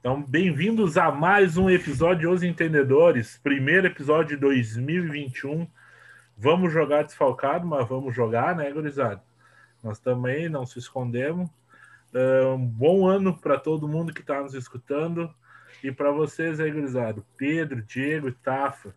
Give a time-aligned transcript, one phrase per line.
[0.00, 5.68] Então, bem-vindos a mais um episódio Os Entendedores, primeiro episódio de 2021.
[6.36, 9.22] Vamos jogar desfalcado, mas vamos jogar, né, gurizada?
[9.84, 11.48] Nós também não se escondemos.
[12.12, 15.32] Uh, um bom ano para todo mundo que está nos escutando
[15.84, 17.22] e para vocês aí, gurizada.
[17.36, 18.92] Pedro, Diego e Tafa.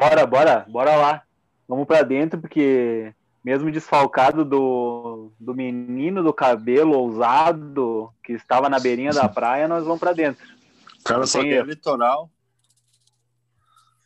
[0.00, 1.22] Bora, bora, bora lá.
[1.68, 3.12] Vamos para dentro, porque
[3.44, 9.84] mesmo desfalcado do, do menino do cabelo ousado que estava na beirinha da praia, nós
[9.84, 10.42] vamos para dentro.
[11.00, 12.30] O cara só tem litoral.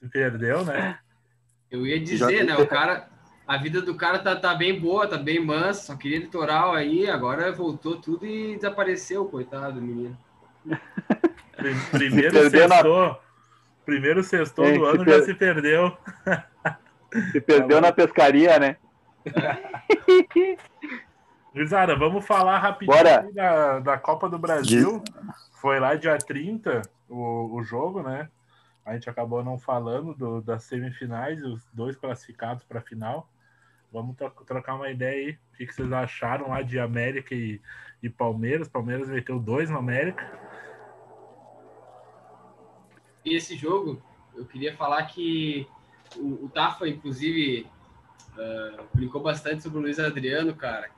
[0.01, 0.99] Se perdeu, né?
[1.71, 2.57] Eu ia dizer, Já...
[2.57, 2.57] né?
[2.57, 3.09] O cara,
[3.47, 7.09] a vida do cara tá, tá bem boa, tá bem mansa, só queria litoral aí,
[7.09, 10.19] agora voltou tudo e desapareceu, coitado do menino.
[11.93, 13.24] Primeiro sextou, na...
[13.85, 15.19] primeiro sextou do ano per...
[15.19, 15.97] já se perdeu.
[17.31, 18.77] Se perdeu na pescaria, né?
[21.55, 25.01] Guizara, vamos falar rapidinho da, da Copa do Brasil.
[25.53, 28.29] Foi lá dia 30 o, o jogo, né?
[28.85, 33.31] A gente acabou não falando do, das semifinais, os dois classificados para a final.
[33.93, 35.39] Vamos trocar uma ideia aí.
[35.53, 37.61] O que, vocês acharam lá de América e,
[38.03, 38.69] e Palmeiras?
[38.69, 40.29] Palmeiras meteu dois no América.
[43.25, 44.03] E esse jogo,
[44.35, 45.67] eu queria falar que
[46.17, 47.67] o, o Tafa, inclusive,
[48.35, 50.91] Uh, brincou bastante sobre o Luiz Adriano, cara.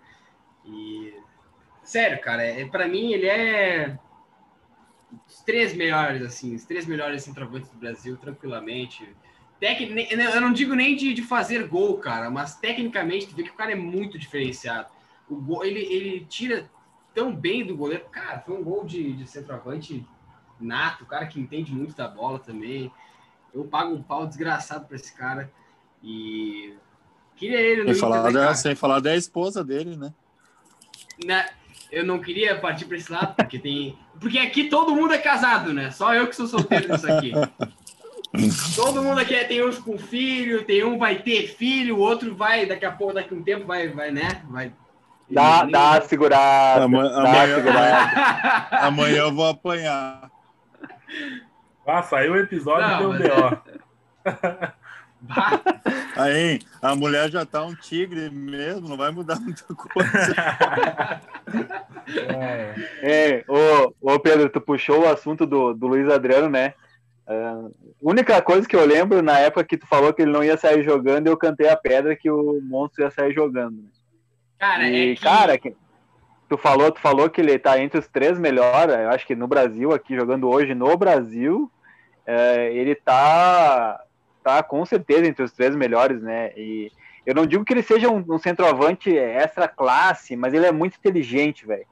[0.65, 1.13] E
[1.83, 3.99] sério, cara, é, para mim ele é
[5.29, 9.07] os três melhores, assim, os três melhores centroavantes do Brasil, tranquilamente.
[9.61, 9.79] Tec...
[9.83, 13.55] Eu não digo nem de, de fazer gol, cara, mas tecnicamente tu vê que o
[13.55, 14.89] cara é muito diferenciado.
[15.29, 16.71] O gol, ele, ele tira
[17.15, 18.07] tão bem do goleiro.
[18.11, 20.07] Cara, foi um gol de, de centroavante
[20.61, 22.91] nato, o cara que entende muito da bola também.
[23.55, 25.51] Eu pago um pau desgraçado para esse cara.
[26.03, 26.77] E
[27.37, 30.13] Queria ele sem falar, da, sem falar da esposa dele, né?
[31.23, 31.47] Na, né,
[31.93, 33.97] eu não queria partir para esse lado, porque tem.
[34.19, 35.91] Porque aqui todo mundo é casado, né?
[35.91, 37.33] Só eu que sou solteiro nisso aqui.
[38.75, 42.35] todo mundo aqui é, tem uns com filho, tem um vai ter filho, o outro
[42.35, 44.43] vai, daqui a pouco, daqui a um tempo, vai, vai né?
[44.49, 44.73] Vai.
[45.29, 46.85] Dá, dá segurada.
[46.85, 48.69] Amanhã, dá amanhã, segurada.
[48.87, 50.31] amanhã eu vou apanhar.
[51.87, 53.77] Ah, saiu o episódio não, do B.O.
[56.17, 60.35] Aí, a mulher já tá um tigre mesmo, não vai mudar muita coisa.
[63.03, 66.75] é, é ô, ô Pedro, tu puxou o assunto do, do Luiz Adriano, né?
[67.27, 70.57] Uh, única coisa que eu lembro na época que tu falou que ele não ia
[70.57, 73.83] sair jogando, eu cantei a pedra que o monstro ia sair jogando.
[73.83, 73.89] Né?
[74.59, 75.23] Cara, e, é que...
[75.23, 75.59] cara,
[76.49, 79.47] tu falou, tu falou que ele tá entre os três melhores, eu acho que no
[79.47, 81.71] Brasil, aqui jogando hoje no Brasil,
[82.27, 84.03] é, ele tá
[84.43, 86.53] tá com certeza entre os três melhores, né?
[86.57, 86.93] E
[87.27, 90.97] eu não digo que ele seja um, um centroavante extra classe, mas ele é muito
[90.97, 91.85] inteligente, velho.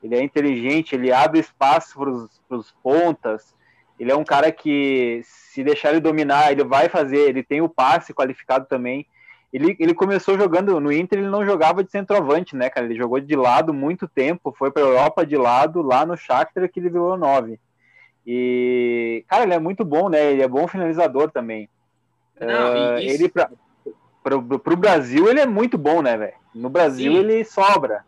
[0.00, 1.98] Ele é inteligente, ele abre espaço
[2.48, 3.56] para os pontas.
[3.98, 7.28] Ele é um cara que, se deixar ele dominar, ele vai fazer.
[7.28, 9.04] Ele tem o passe qualificado também.
[9.52, 12.86] Ele, ele começou jogando no Inter, ele não jogava de centroavante, né, cara?
[12.86, 16.70] Ele jogou de lado muito tempo, foi para a Europa de lado, lá no Shakhtar,
[16.70, 17.60] que ele virou nove.
[18.26, 20.32] E, cara, ele é muito bom, né?
[20.32, 21.68] Ele é bom finalizador também.
[22.40, 23.22] Não, uh, isso...
[23.22, 23.32] Ele
[24.26, 26.34] para o Brasil ele é muito bom, né, velho?
[26.52, 27.18] No Brasil Sim.
[27.18, 28.04] ele sobra.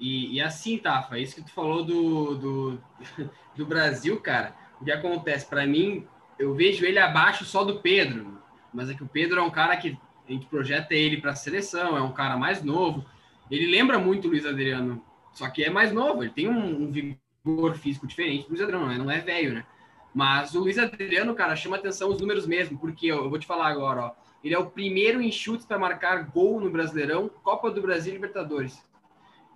[0.00, 2.80] E, e assim, Tafa, isso que tu falou do, do,
[3.54, 5.46] do Brasil, cara, o que acontece?
[5.46, 6.04] Para mim,
[6.38, 8.36] eu vejo ele abaixo só do Pedro,
[8.74, 9.96] mas é que o Pedro é um cara que
[10.30, 13.04] a gente projeta ele para a seleção, é um cara mais novo.
[13.50, 16.92] Ele lembra muito o Luiz Adriano, só que é mais novo, ele tem um, um
[16.92, 18.96] vigor físico diferente do Luiz Adriano, né?
[18.96, 19.66] não é velho, né?
[20.14, 23.68] Mas o Luiz Adriano, cara, chama atenção os números mesmo, porque eu vou te falar
[23.68, 24.12] agora, ó.
[24.42, 28.16] Ele é o primeiro em chutes para marcar gol no Brasileirão, Copa do Brasil e
[28.16, 28.82] Libertadores.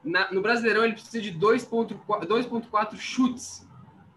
[0.03, 3.67] Na, no Brasileirão, ele precisa de 2,4 chutes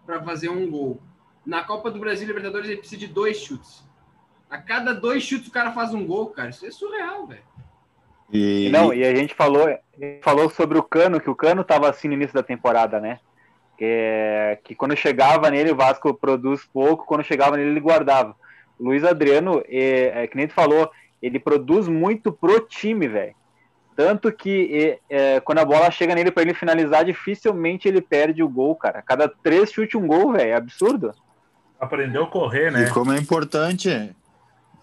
[0.04, 1.02] para fazer um gol.
[1.46, 3.87] Na Copa do Brasil e Libertadores, ele precisa de dois chutes.
[4.50, 6.50] A cada dois chutes, o cara faz um gol, cara.
[6.50, 7.42] Isso é surreal, velho.
[8.32, 8.68] E...
[8.70, 9.66] Não, e a gente falou,
[10.22, 13.20] falou sobre o Cano, que o Cano estava assim no início da temporada, né?
[13.80, 18.34] é, que quando chegava nele o Vasco produz pouco, quando chegava nele ele guardava.
[18.78, 20.90] O Luiz Adriano, é, é, que nem tu falou,
[21.22, 23.34] ele produz muito pro time, velho.
[23.96, 28.48] Tanto que é, quando a bola chega nele para ele finalizar, dificilmente ele perde o
[28.48, 29.02] gol, cara.
[29.02, 30.50] Cada três chute um gol, velho.
[30.50, 31.12] É absurdo.
[31.80, 32.84] Aprendeu a correr, né?
[32.84, 34.14] E como é importante,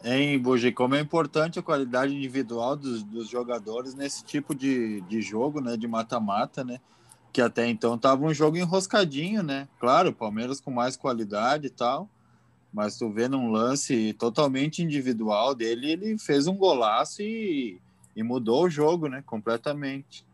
[0.05, 5.21] hein, Bugi, como é importante a qualidade individual dos, dos jogadores nesse tipo de, de
[5.21, 5.75] jogo, né?
[5.75, 6.79] De mata-mata, né?
[7.35, 9.67] que até então tava um jogo enroscadinho, né?
[9.77, 12.09] Claro, Palmeiras com mais qualidade e tal,
[12.71, 17.77] Mas tu vê num lance totalmente individual dele, ele fez um golaço e,
[18.15, 19.21] e mudou o jogo, né?
[19.25, 20.25] Completamente.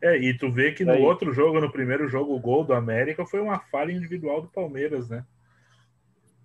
[0.00, 1.02] É, e tu vê que no Aí.
[1.02, 5.08] outro jogo, no primeiro jogo, o gol do América foi uma falha individual do Palmeiras,
[5.08, 5.24] né?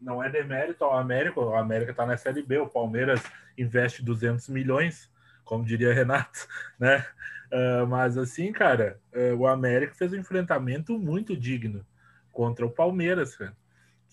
[0.06, 3.22] Não é demérito ao América, o América tá na Série B, o Palmeiras
[3.58, 5.12] investe 200 milhões,
[5.44, 6.48] como diria Renato,
[6.80, 7.06] né?
[7.52, 11.86] Ah, mas assim, cara, ah, o América fez um enfrentamento muito digno
[12.32, 13.56] contra o Palmeiras, cara,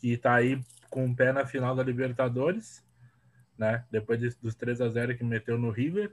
[0.01, 0.61] que tá aí
[0.91, 2.85] com o pé na final da Libertadores,
[3.59, 3.85] né?
[3.91, 6.13] Depois de- dos 3 a 0 que meteu no River.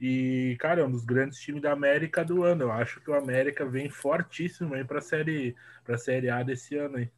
[0.00, 2.64] E, cara, é um dos grandes times da América do ano.
[2.64, 6.98] Eu acho que o América vem fortíssimo aí para série, para série A desse ano
[6.98, 7.10] aí.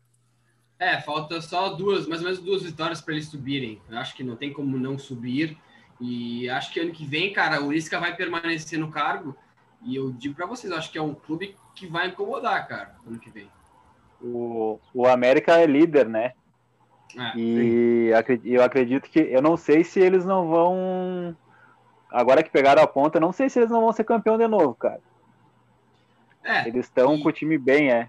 [0.79, 3.81] É, falta só duas, mais ou menos duas vitórias para eles subirem.
[3.89, 5.57] Eu acho que não tem como não subir.
[6.01, 9.37] E acho que ano que vem, cara, o Isca vai permanecer no cargo.
[9.83, 12.97] E eu digo para vocês, eu acho que é um clube que vai incomodar, cara,
[13.07, 13.49] ano que vem.
[14.21, 16.33] O, o América é líder, né?
[17.17, 18.11] É, E
[18.45, 19.21] eu acredito que.
[19.21, 21.37] Eu não sei se eles não vão.
[22.11, 24.49] Agora que pegaram a ponta, eu não sei se eles não vão ser campeão de
[24.49, 25.01] novo, cara.
[26.43, 28.09] é, Eles estão E- com o time bem, é.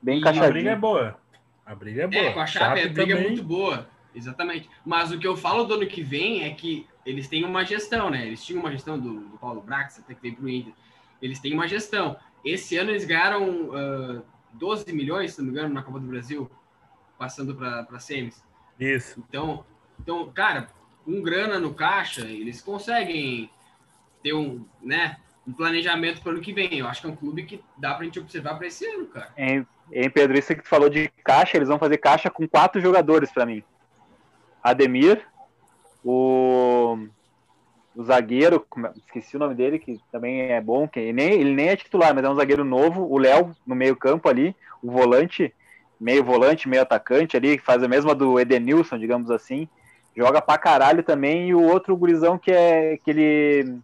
[0.00, 0.80] Bem E A briga é encaixadinho.
[0.80, 1.18] boa.
[1.64, 2.22] A briga é boa.
[2.22, 3.28] é, com a Chape, a briga é também.
[3.28, 3.88] muito boa.
[4.14, 4.70] Exatamente.
[4.84, 8.10] Mas o que eu falo do ano que vem é que eles têm uma gestão,
[8.10, 8.26] né?
[8.26, 10.72] Eles tinham uma gestão do, do Paulo Brax, até que veio pro Inter.
[11.20, 12.16] Eles têm uma gestão.
[12.44, 14.22] Esse ano eles ganharam ah,
[14.52, 16.50] 12 milhões, se não me engano, na Copa do Brasil,
[17.18, 18.42] passando para semis.
[18.78, 19.22] Isso.
[19.28, 19.64] Então,
[19.98, 20.68] então, cara,
[21.04, 23.50] com grana no caixa, eles conseguem
[24.22, 26.78] ter um, né, um planejamento para o ano que vem.
[26.78, 29.06] Eu acho que é um clube que dá para a gente observar para esse ano,
[29.06, 29.32] cara.
[29.36, 32.80] Em, em Pedro, isso que tu falou de caixa, eles vão fazer caixa com quatro
[32.80, 33.62] jogadores pra mim.
[34.62, 35.22] Ademir,
[36.02, 36.98] o,
[37.94, 41.54] o zagueiro, é- esqueci o nome dele, que também é bom, que ele nem, ele
[41.54, 44.90] nem é titular, mas é um zagueiro novo, o Léo, no meio campo ali, o
[44.90, 45.54] volante,
[46.00, 49.68] meio volante, meio atacante ali, que faz a mesma do Edenilson, digamos assim,
[50.16, 53.78] joga pra caralho também, e o outro gurizão que é, que ele,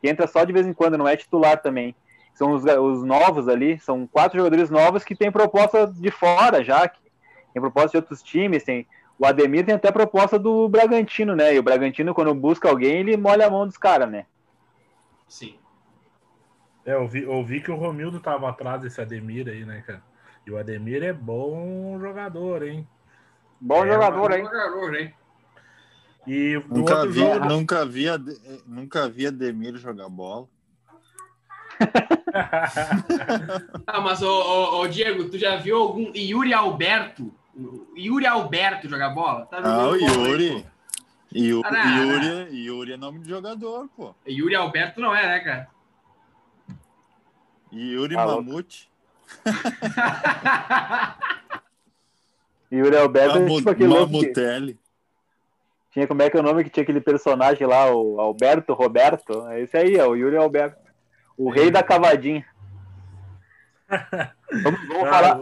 [0.00, 1.94] que entra só de vez em quando, não é titular também
[2.40, 6.88] são os, os novos ali, são quatro jogadores novos que têm proposta de fora já,
[6.88, 6.98] que
[7.52, 8.86] tem proposta de outros times, tem
[9.18, 11.54] o Ademir tem até proposta do Bragantino, né?
[11.54, 14.24] E o Bragantino, quando busca alguém, ele molha a mão dos caras, né?
[15.28, 15.58] Sim.
[16.86, 20.02] É, eu vi, eu vi que o Romildo tava atrás desse Ademir aí, né, cara?
[20.46, 22.88] E o Ademir é bom jogador, hein?
[23.60, 24.44] Bom É, jogador, Bom hein?
[24.46, 25.14] jogador, hein?
[26.26, 27.46] E Nunca vi, jogo.
[27.46, 28.06] nunca vi,
[28.66, 30.48] nunca vi Ademir jogar bola.
[33.86, 37.32] Ah, mas, ô, ô, ô, Diego, tu já viu algum Yuri Alberto?
[37.96, 39.46] Yuri Alberto jogar bola?
[39.46, 40.66] Tá Ah, o bola aí, Yuri.
[41.32, 44.14] Yuri, Ah, não, Yuri, Yuri é nome de jogador, pô.
[44.26, 45.68] Yuri Alberto não é, né, cara?
[47.72, 48.26] Yuri Tá.
[48.26, 48.90] Mamute.
[52.72, 54.78] Yuri Alberto é Mamu- tipo aquele louco que- Mamutelli.
[55.92, 59.46] tinha como é que é o nome que tinha aquele personagem lá, o Alberto Roberto.
[59.48, 60.78] É esse aí, é o Yuri Alberto.
[61.40, 62.44] O rei da cavadinha.
[64.62, 65.38] Vamos, vamos falar.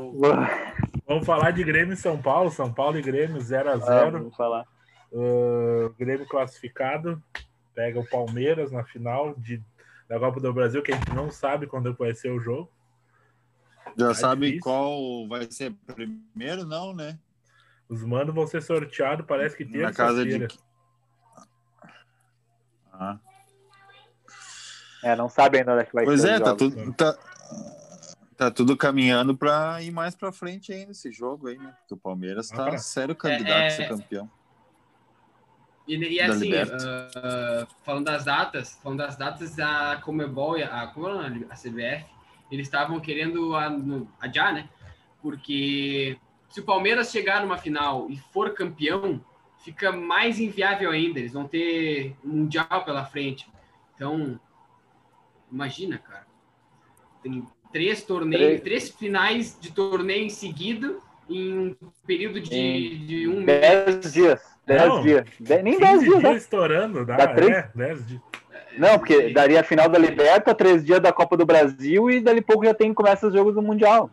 [1.06, 2.50] Vamos falar de Grêmio e São Paulo.
[2.50, 4.64] São Paulo e Grêmio 0 a Ah, 0 vamos falar.
[5.10, 7.20] Uh, Grêmio classificado.
[7.74, 9.60] Pega o Palmeiras na final de,
[10.08, 12.70] da Copa do Brasil, que a gente não sabe quando vai ser o jogo.
[13.96, 14.62] Já Tá sabe difícil.
[14.62, 17.18] qual vai ser primeiro, não, né?
[17.88, 20.46] Os mandos vão ser sorteados, parece que Na casa de.
[22.92, 23.18] Ah.
[25.02, 26.30] É, não sabe ainda onde é que vai Pois ser.
[26.30, 26.58] é, os tá jogos.
[26.74, 27.18] tudo, tá,
[28.36, 31.72] tá tudo caminhando para ir mais para frente ainda esse jogo aí, né?
[31.80, 33.88] Porque o Palmeiras Ah, tá pra- sério candidato É, a ser é.
[33.88, 34.30] campeão.
[35.86, 40.62] E, e Da assim, ah, ah, falando das datas, falando das datas, a Comebol e
[40.62, 42.04] a, é a CBF,
[42.50, 43.56] eles estavam querendo
[44.20, 44.68] adiar, né?
[45.22, 46.18] Porque
[46.50, 49.20] se o Palmeiras chegar numa final e for campeão,
[49.58, 51.18] fica mais inviável ainda.
[51.18, 53.48] Eles vão ter um Mundial pela frente.
[53.94, 54.38] Então,
[55.52, 56.26] imagina, cara.
[57.22, 60.96] Tem três torneios, três finais de torneio em seguida
[61.28, 61.76] em um
[62.06, 63.60] período de, de um mês.
[63.60, 64.40] Dez dias.
[64.66, 65.24] Dez Não, dias.
[65.38, 66.36] De- nem 15 dez dias, dias né?
[66.36, 67.50] estourando, dá, Dá três?
[67.50, 68.20] é, 10 dias.
[68.78, 72.40] Não, porque daria a final da Liberta, três dias da Copa do Brasil e dali
[72.40, 74.10] pouco já tem começa os jogos do Mundial.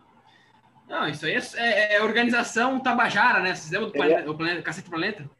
[0.88, 3.54] Não, isso aí é, é- é organização Tabajara, né?
[3.54, 5.30] Vocês lembram do Seria- planeta, o planeta, Cacete Planeta?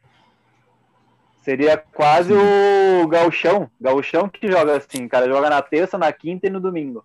[1.46, 3.70] Seria quase o gauchão.
[3.80, 7.04] Gauchão que joga assim, cara joga na terça, na quinta e no domingo.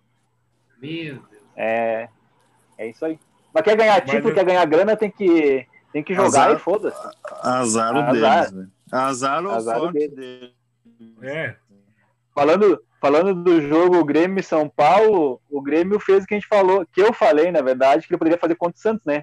[0.80, 1.42] Meu Deus.
[1.56, 2.08] É,
[2.76, 3.20] é isso aí.
[3.54, 6.56] Mas quer ganhar Mas título, eu- quer ganhar grana, tem que, tem que jogar Azar.
[6.56, 7.08] e foda-se.
[7.40, 8.50] Azar o Azar.
[8.50, 8.68] deles, né?
[8.90, 10.16] Azar o Azar sorte deles.
[10.16, 10.52] deles.
[11.22, 11.54] É,
[12.34, 16.48] Falando, falando do jogo Grêmio e São Paulo, o Grêmio fez o que a gente
[16.48, 19.22] falou, que eu falei, na verdade, que ele poderia fazer contra o Santos, né?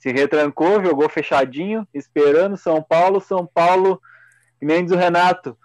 [0.00, 3.20] Se retrancou, jogou fechadinho, esperando São Paulo.
[3.20, 4.00] São Paulo,
[4.58, 5.56] que nem diz o Renato,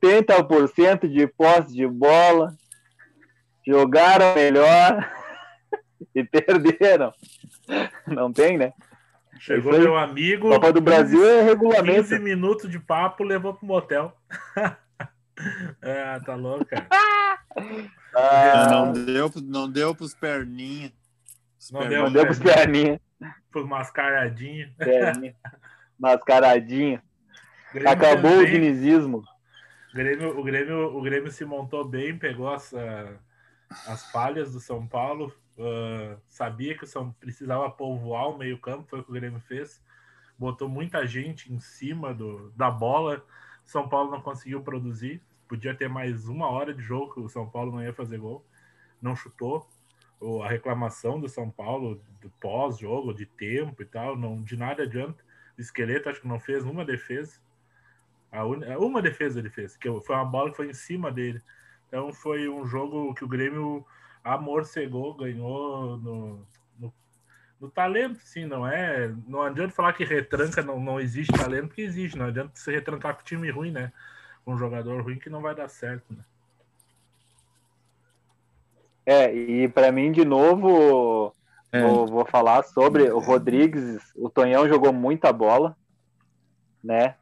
[0.00, 2.56] 70% de posse de bola,
[3.66, 5.12] jogaram melhor
[6.14, 7.12] e perderam.
[8.06, 8.72] Não tem, né?
[9.40, 10.48] Chegou meu amigo.
[10.48, 12.08] Copa do Brasil é regulamento.
[12.08, 14.16] 15 minutos de papo, levou pro motel.
[14.56, 16.86] ah, tá louco, cara.
[18.14, 20.92] Ah, não deu, não deu pros perninhas.
[21.70, 23.00] Deu, deu pros perninhas.
[23.50, 24.70] Pros mascaradinhos.
[24.76, 25.34] perninha.
[25.98, 27.02] Mascaradinho.
[27.72, 28.52] Grêmio Acabou o também.
[28.52, 29.24] dinizismo.
[29.92, 33.16] O Grêmio, o, Grêmio, o Grêmio se montou bem, pegou as, ah,
[33.86, 39.00] as falhas do São Paulo, ah, sabia que o São precisava povoar o meio-campo, foi
[39.00, 39.82] o que o Grêmio fez.
[40.38, 43.24] Botou muita gente em cima do, da bola.
[43.64, 45.22] São Paulo não conseguiu produzir.
[45.48, 48.44] Podia ter mais uma hora de jogo que o São Paulo não ia fazer gol.
[49.00, 49.66] Não chutou.
[50.42, 55.22] A reclamação do São Paulo do pós-jogo, de tempo e tal, não, de nada adianta.
[55.56, 57.38] O esqueleto acho que não fez uma defesa.
[58.32, 61.40] A uni- Uma defesa ele fez, que foi uma bola que foi em cima dele.
[61.88, 63.84] Então foi um jogo que o Grêmio
[64.24, 66.46] amorcegou, ganhou no,
[66.78, 66.94] no,
[67.60, 69.14] no talento, sim, não é.
[69.26, 72.18] Não adianta falar que retranca não, não existe talento, porque existe.
[72.18, 73.92] Não adianta se retrancar com time ruim, né?
[74.44, 76.24] Com um jogador ruim que não vai dar certo, né?
[79.06, 81.32] É, e para mim, de novo,
[81.72, 81.80] É.
[81.80, 84.00] vou, vou falar sobre o Rodrigues.
[84.16, 85.76] O Tonhão jogou muita bola,
[86.82, 87.14] né?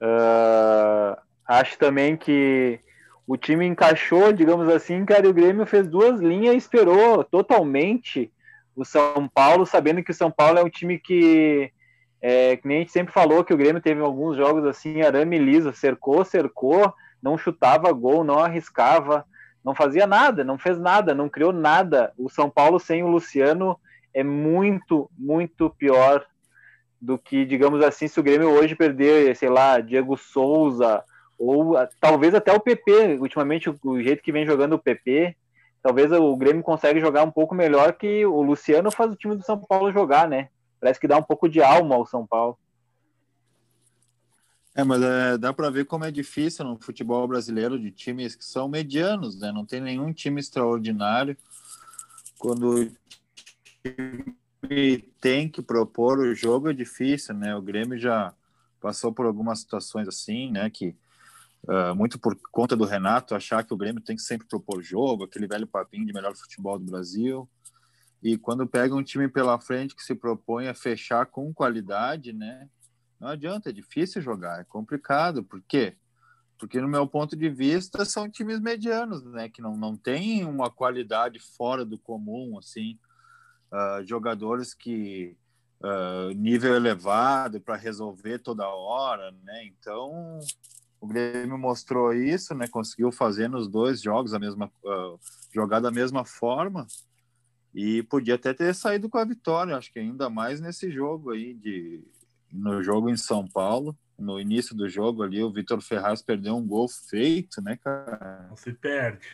[0.00, 2.78] Ah, acho também que
[3.26, 8.32] o time encaixou, digamos assim, cara, e o Grêmio fez duas linhas e esperou totalmente
[8.76, 11.70] o São Paulo, sabendo que o São Paulo é um time que,
[12.22, 15.36] é, que nem a gente sempre falou, que o Grêmio teve alguns jogos assim, arame
[15.36, 19.26] liso, cercou, cercou, não chutava gol, não arriscava,
[19.68, 22.10] não fazia nada, não fez nada, não criou nada.
[22.16, 23.78] O São Paulo sem o Luciano
[24.14, 26.24] é muito, muito pior
[26.98, 31.04] do que, digamos assim, se o Grêmio hoje perder, sei lá, Diego Souza,
[31.38, 35.36] ou talvez até o PP, ultimamente o jeito que vem jogando o PP,
[35.82, 39.42] talvez o Grêmio consegue jogar um pouco melhor que o Luciano faz o time do
[39.42, 40.48] São Paulo jogar, né?
[40.80, 42.58] Parece que dá um pouco de alma ao São Paulo.
[44.78, 48.44] É, mas é, dá para ver como é difícil no futebol brasileiro de times que
[48.44, 49.50] são medianos, né?
[49.50, 51.36] Não tem nenhum time extraordinário.
[52.38, 52.92] Quando o
[54.64, 57.56] time tem que propor o jogo é difícil, né?
[57.56, 58.32] O Grêmio já
[58.80, 60.70] passou por algumas situações assim, né?
[60.70, 60.96] Que
[61.66, 65.24] ah, muito por conta do Renato achar que o Grêmio tem que sempre propor jogo,
[65.24, 67.50] aquele velho papinho de melhor futebol do Brasil.
[68.22, 72.68] E quando pega um time pela frente que se propõe a fechar com qualidade, né?
[73.20, 75.42] Não adianta, é difícil jogar, é complicado.
[75.42, 75.96] Por quê?
[76.58, 79.48] Porque, no meu ponto de vista, são times medianos, né?
[79.48, 82.98] Que não, não tem uma qualidade fora do comum, assim.
[83.70, 85.36] Ah, jogadores que
[85.82, 89.64] ah, nível elevado para resolver toda hora, né?
[89.66, 90.38] Então,
[91.00, 92.66] o Grêmio mostrou isso, né?
[92.68, 95.16] Conseguiu fazer nos dois jogos a mesma ah,
[95.54, 96.86] jogar da mesma forma
[97.74, 99.76] e podia até ter saído com a vitória.
[99.76, 102.02] Acho que ainda mais nesse jogo aí de
[102.52, 106.66] no jogo em São Paulo, no início do jogo ali, o Vitor Ferraz perdeu um
[106.66, 108.46] gol feito, né, cara?
[108.48, 109.26] Não se perde.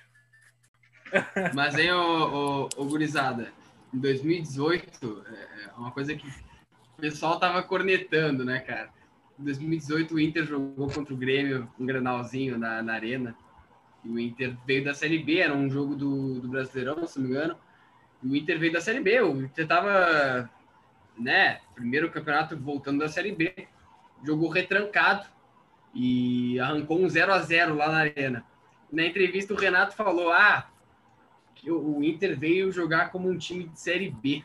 [1.54, 3.52] Mas aí, ô, ô, ô Gurizada,
[3.92, 8.90] em 2018, é uma coisa que o pessoal tava cornetando, né, cara?
[9.38, 13.36] Em 2018, o Inter jogou contra o Grêmio, um granalzinho na, na Arena.
[14.04, 17.26] E o Inter veio da Série B, era um jogo do, do Brasileirão, se não
[17.26, 17.56] me engano.
[18.22, 20.48] E o Inter veio da Série B, o Inter tava,
[21.18, 23.68] né, primeiro campeonato voltando da Série B.
[24.24, 25.26] Jogou retrancado
[25.94, 28.44] e arrancou um 0 a 0 lá na Arena.
[28.90, 30.68] Na entrevista, o Renato falou: ah,
[31.54, 34.42] que o Inter veio jogar como um time de Série B.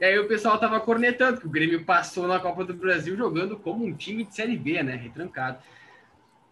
[0.00, 3.56] E aí o pessoal tava cornetando que o Grêmio passou na Copa do Brasil jogando
[3.56, 4.94] como um time de Série B, né?
[4.94, 5.58] Retrancado.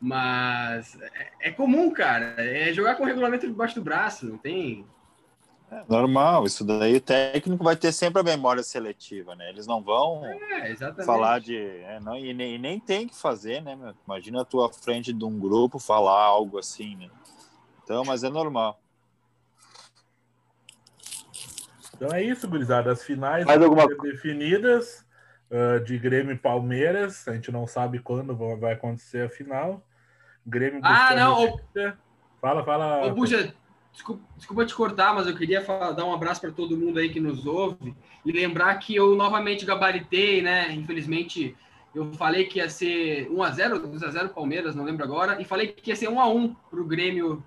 [0.00, 2.34] Mas é, é comum, cara.
[2.38, 4.84] É jogar com o regulamento debaixo do braço, não tem.
[5.88, 9.48] Normal, isso daí o técnico vai ter sempre a memória seletiva, né?
[9.50, 11.56] Eles não vão É, falar de.
[11.56, 13.74] é, não, e, nem, e nem tem que fazer, né?
[13.76, 13.94] meu?
[14.06, 17.08] Imagina a tua frente de um grupo falar algo assim, né?
[17.82, 18.80] Então, mas é normal.
[21.94, 22.92] Então é isso, gurizada.
[22.92, 25.04] As finais Mais vão alguma ser definidas
[25.50, 27.26] ah, de Grêmio e Palmeiras.
[27.28, 29.84] A gente não sabe quando vai acontecer a final.
[30.46, 31.96] Grêmio Ah, não, ô- Inter.
[32.40, 33.06] Fala, fala.
[33.06, 33.54] Ô, Buja,
[33.96, 37.08] desculpa, desculpa te cortar, mas eu queria falar- dar um abraço para todo mundo aí
[37.08, 40.70] que nos ouve e lembrar que eu novamente gabaritei, né?
[40.72, 41.56] Infelizmente,
[41.94, 45.96] eu falei que ia ser 1x0, 2x0 Palmeiras, não lembro agora, e falei que ia
[45.96, 47.42] ser 1x1 para o Grêmio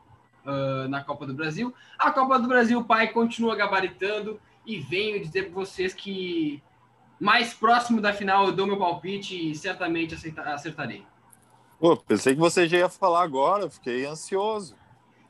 [0.45, 1.73] ah, na Copa do Brasil.
[1.97, 6.61] A Copa do Brasil, o pai continua gabaritando e venho dizer para vocês que
[7.19, 11.03] mais próximo da final eu dou meu palpite e certamente acertarei.
[11.79, 14.75] Pô, pensei que você já ia falar agora, fiquei ansioso.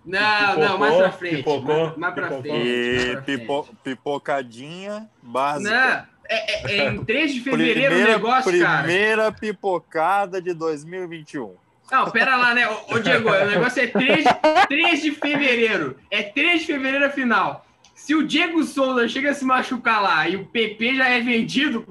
[0.10, 1.36] Não, pipocou, não, mais pra frente.
[1.36, 2.50] Pipocou, mais, mais pra frente.
[2.50, 3.78] E pra pipo, frente.
[3.84, 5.70] pipocadinha básica.
[5.70, 8.84] Não, é, é, é, em 3 de fevereiro primeira, o negócio, primeira cara.
[8.84, 11.54] Primeira pipocada de 2021.
[11.92, 12.68] Não, pera lá, né?
[12.68, 14.26] Ô, ô Diego, o negócio é 3,
[14.68, 15.96] 3 de fevereiro.
[16.10, 17.66] É 3 de fevereiro a final.
[17.94, 21.86] Se o Diego Souza chega a se machucar lá e o PP já é vendido,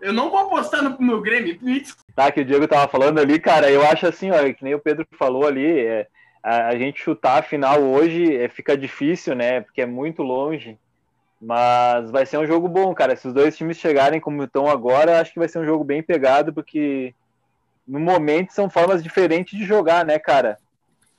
[0.00, 1.58] eu não vou apostar no, no Grêmio.
[2.14, 4.80] Tá, que o Diego tava falando ali, cara, eu acho assim, ó, que nem o
[4.80, 6.06] Pedro falou ali, é,
[6.42, 9.60] a, a, gente chutar a final hoje é, fica difícil, né?
[9.60, 10.78] Porque é muito longe.
[11.40, 13.16] Mas vai ser um jogo bom, cara.
[13.16, 16.02] Se os dois times chegarem como estão agora, acho que vai ser um jogo bem
[16.02, 17.14] pegado, porque
[17.86, 20.58] no momento são formas diferentes de jogar, né, cara?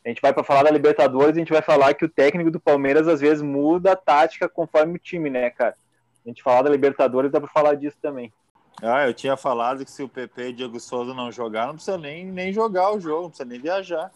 [0.06, 2.60] A gente vai para falar da Libertadores, a gente vai falar que o técnico do
[2.60, 5.76] Palmeiras às vezes muda a tática conforme o time, né, cara?
[6.26, 8.32] A gente falar da Libertadores, dá para falar disso também.
[8.82, 11.98] Ah, eu tinha falado que se o PP e Diego Souza não jogar, não precisa
[11.98, 14.12] nem, nem jogar o jogo, não precisa nem viajar.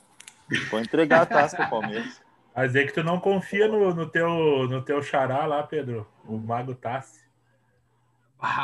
[0.70, 2.22] Vou entregar a taça pro Palmeiras.
[2.56, 4.30] Mas é que tu não confia no, no, teu,
[4.68, 7.24] no teu xará lá, Pedro, o Mago Tassi.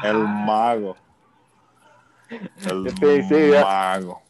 [0.04, 0.96] É o Mago.
[2.30, 4.22] El eu pensei, Mago.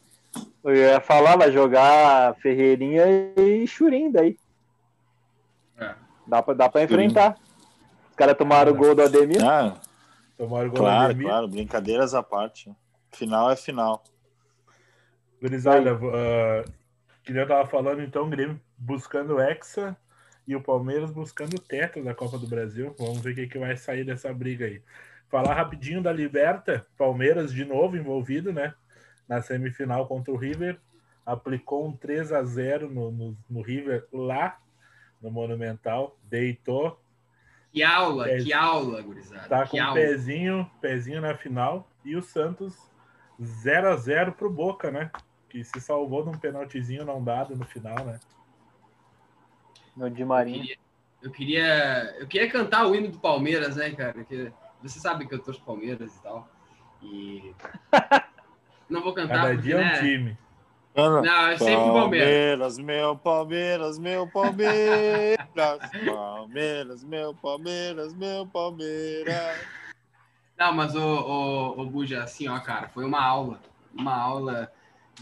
[0.62, 3.04] Eu ia falar, vai jogar Ferreirinha
[3.36, 4.36] e Churim daí.
[5.78, 5.94] É.
[6.26, 7.36] Dá pra, dá pra enfrentar.
[8.10, 9.44] Os caras tomaram o gol do Ademir.
[9.44, 9.76] Ah,
[10.36, 11.28] tomaram o gol claro, do Ademir.
[11.28, 12.70] Claro, brincadeiras à parte.
[13.12, 14.02] Final é final.
[15.40, 16.72] Gurizada, uh,
[17.24, 19.96] que eu tava falando, então, o Grêmio buscando o Hexa
[20.46, 22.94] e o Palmeiras buscando o teto da Copa do Brasil.
[22.98, 24.82] Vamos ver o que, que vai sair dessa briga aí.
[25.28, 28.74] Falar rapidinho da Liberta, Palmeiras de novo envolvido, né?
[29.28, 30.78] na semifinal contra o River,
[31.24, 34.58] aplicou um 3 a 0 no, no, no River lá
[35.20, 37.00] no Monumental, deitou.
[37.72, 39.48] Que aula, que aula, gurizada.
[39.48, 39.94] Tá com aula.
[39.94, 42.76] pezinho, pezinho na final e o Santos
[43.42, 45.10] 0 a 0 pro Boca, né?
[45.54, 48.18] Que se salvou de um penaltizinho não dado no final, né?
[49.96, 50.58] No de Marinho.
[50.58, 50.78] Eu queria,
[51.22, 54.24] eu queria, eu queria cantar o hino do Palmeiras, né, cara?
[54.24, 56.48] Que, você sabe que eu torço Palmeiras e tal.
[57.00, 57.54] E
[58.90, 59.42] Não vou cantar.
[59.42, 60.00] Cada porque, dia é um né?
[60.00, 60.38] time.
[60.96, 62.78] Não, é sempre o Palmeiras.
[62.78, 65.38] meu Palmeiras, meu Palmeiras.
[66.04, 69.60] Palmeiras, meu Palmeiras, meu Palmeiras.
[70.58, 73.60] Não, mas o, o, o Buja, assim, ó, cara, foi uma aula.
[73.96, 74.72] Uma aula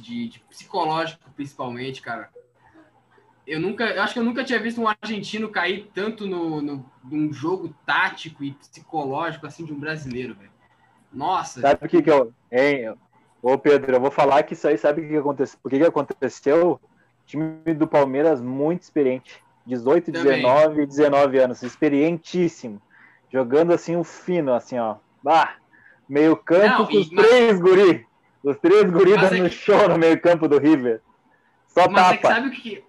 [0.01, 2.31] de, de psicológico, principalmente, cara.
[3.47, 6.93] Eu nunca, eu acho que eu nunca tinha visto um argentino cair tanto no, no
[7.03, 10.53] num jogo tático e psicológico assim de um brasileiro, velho.
[11.13, 11.61] Nossa.
[11.61, 12.95] Sabe o que que eu, hein,
[13.43, 15.59] Ô, Pedro, eu vou falar que isso aí, sabe o que aconteceu?
[15.65, 16.81] O que, que aconteceu?
[17.27, 19.43] time do Palmeiras muito experiente.
[19.67, 20.43] 18, Também.
[20.43, 21.63] 19 19 anos.
[21.63, 22.81] Experientíssimo.
[23.33, 24.97] Jogando assim o fino, assim, ó.
[25.23, 25.55] Bah,
[26.09, 27.27] meio campo com os mas...
[27.27, 28.07] três guri.
[28.43, 29.51] Os três guri dando é que...
[29.51, 31.01] show no meio campo do River.
[31.69, 32.15] Só mas tapa.
[32.15, 32.85] É que sabe o que,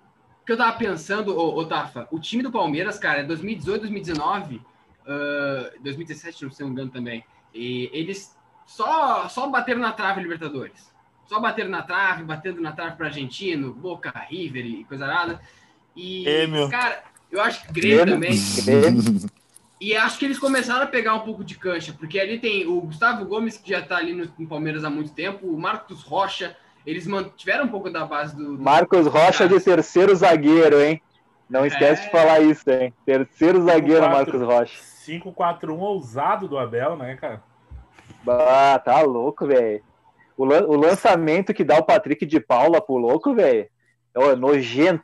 [0.46, 2.08] que eu tava pensando, ô, ô, Tafa?
[2.12, 7.24] O time do Palmeiras, cara, 2018, 2019, uh, 2017, não sei me engano também.
[7.54, 8.36] E eles
[8.66, 10.92] só, só bateram na trave Libertadores.
[11.26, 15.39] Só bateram na trave, batendo na trave para Argentino, Boca, River e coisa nada.
[15.96, 18.32] E, é, cara, eu acho que Grêmio também.
[19.84, 22.80] E acho que eles começaram a pegar um pouco de cancha, porque ali tem o
[22.80, 26.56] Gustavo Gomes, que já está ali no, no, Palmeiras há muito tempo, o Marcos Rocha,
[26.86, 28.58] eles mantiveram um pouco da base do.
[28.58, 31.02] Marcos Rocha de terceiro zagueiro, hein?
[31.50, 32.06] Não esquece é...
[32.06, 32.93] de falar isso, hein?
[33.06, 34.80] Terceiro zagueiro, 4, Marcos Rocha.
[35.06, 37.43] 5-4-1 ousado do Abel, né, cara?
[38.26, 39.84] Ah, tá louco, velho.
[40.38, 43.67] O, o, lançamento que dá o Patrick de Paula pro louco, velho,
[44.15, 45.04] é nojento.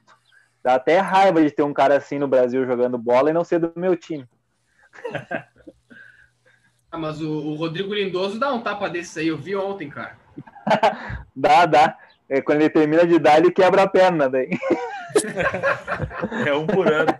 [0.63, 3.60] Dá até raiva de ter um cara assim no Brasil jogando bola e não ser
[3.60, 4.26] do meu time.
[6.91, 10.17] Ah, mas o, o, Rodrigo Lindoso dá um tapa desse aí, eu vi ontem, cara.
[11.36, 11.97] dá, dá.
[12.28, 14.49] É, quando ele termina de dar, ele quebra a perna daí.
[16.45, 17.12] é um por ano.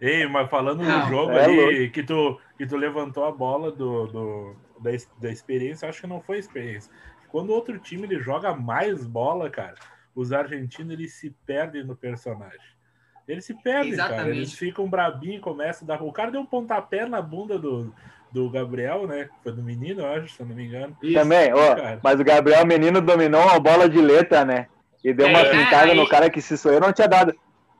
[0.00, 3.70] Ei, mas falando não, no jogo é ali, que tu, que tu levantou a bola
[3.70, 4.90] do, do, da,
[5.20, 6.90] da experiência, acho que não foi experiência.
[7.28, 9.76] Quando o outro time ele joga mais bola, cara,
[10.14, 12.60] os argentinos eles se perdem no personagem.
[13.26, 14.20] Eles se perdem, Exatamente.
[14.20, 14.36] cara.
[14.36, 16.02] Eles ficam brabinhos, começam a dar.
[16.02, 17.92] O cara deu um pontapé na bunda do,
[18.32, 19.28] do Gabriel, né?
[19.42, 20.96] Foi do menino, eu acho, se eu não me engano.
[21.02, 24.66] Isso, Também, ó, mas o Gabriel menino dominou uma bola de letra, né?
[25.04, 27.34] E deu uma é, pintada no cara que se sou eu não tinha dado.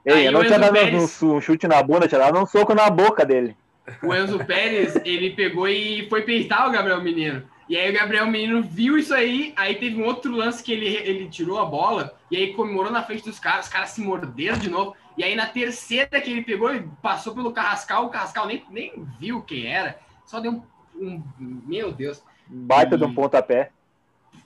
[0.05, 1.23] Ei, eu não tinha dado Pérez...
[1.23, 3.57] um, um, chute na bunda, tinha dado um soco na boca dele.
[4.03, 7.43] O Enzo Pérez, ele pegou e foi peitar o Gabriel Menino.
[7.69, 10.87] E aí o Gabriel Menino viu isso aí, aí teve um outro lance que ele,
[10.87, 14.59] ele tirou a bola e aí comemorou na frente dos caras, os caras se morderam
[14.59, 14.95] de novo.
[15.17, 18.93] E aí na terceira que ele pegou, ele passou pelo Carrascal, o Carrascal nem, nem
[19.21, 20.63] viu quem era, só deu um.
[20.99, 21.23] um
[21.67, 22.23] meu Deus.
[22.47, 23.71] Baita E- de um pontapé.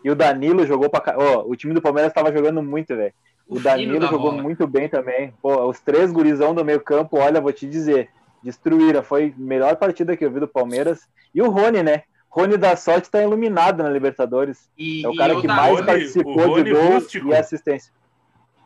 [0.05, 1.15] E o Danilo jogou pra.
[1.17, 3.13] Ó, o time do Palmeiras tava jogando muito, velho.
[3.49, 4.43] O Danilo da jogou bola.
[4.43, 5.33] muito bem também.
[5.41, 8.11] Pô, os três gurizão do meio campo, olha, vou te dizer,
[8.43, 9.03] destruíram.
[9.05, 11.09] Foi a melhor partida que eu vi do Palmeiras.
[11.35, 12.03] E o Rony, né?
[12.29, 14.69] Rony da sorte tá iluminado na Libertadores.
[14.77, 17.29] E, É o e cara que mais Rony- participou de gol Rústico.
[17.29, 17.93] e assistência.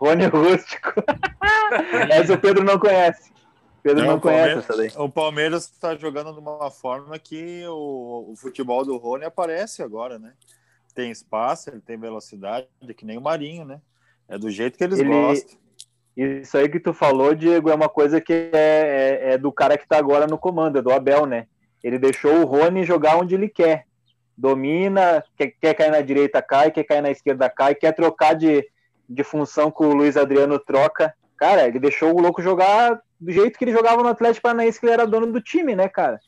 [0.00, 0.94] Rony Rústico.
[2.10, 3.30] Essa o Pedro não conhece.
[3.82, 5.04] Pedro não o conhece Palmeiras- essa daí.
[5.04, 10.18] O Palmeiras está jogando de uma forma que o, o futebol do Rony aparece agora,
[10.18, 10.32] né?
[10.94, 13.80] Tem espaço, ele tem velocidade, que nem o Marinho, né?
[14.28, 15.58] É do jeito que eles Ele- gostam.
[16.16, 19.78] Isso aí que tu falou, Diego, é uma coisa que é, é- é do cara
[19.78, 21.46] que tá agora no comando, é do Abel, né?
[21.82, 23.86] Ele deixou o Rony jogar onde ele quer.
[24.36, 28.66] Domina, quer, quer cair na direita, cai, quer cair na esquerda, cai, quer trocar de,
[29.10, 31.12] de função com o Luiz Adriano, troca.
[31.36, 34.86] Cara, ele deixou o louco jogar do jeito que ele jogava no Atlético Paranaense, que
[34.86, 36.20] ele era dono do time, né, cara?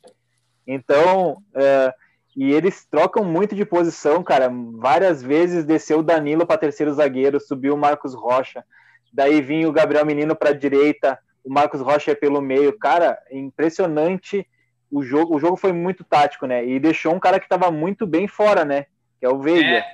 [0.66, 1.94] Então, é,
[2.36, 4.50] e eles trocam muito de posição, cara.
[4.74, 8.64] Várias vezes desceu o Danilo para terceiro zagueiro, subiu o Marcos Rocha,
[9.12, 12.76] daí vinha o Gabriel Menino para direita, o Marcos Rocha é pelo meio.
[12.78, 14.46] Cara, é impressionante.
[14.90, 16.66] O jogo, o jogo foi muito tático, né?
[16.66, 18.86] E deixou um cara que estava muito bem fora, né?
[19.18, 19.78] Que é o Veiga.
[19.78, 19.84] É,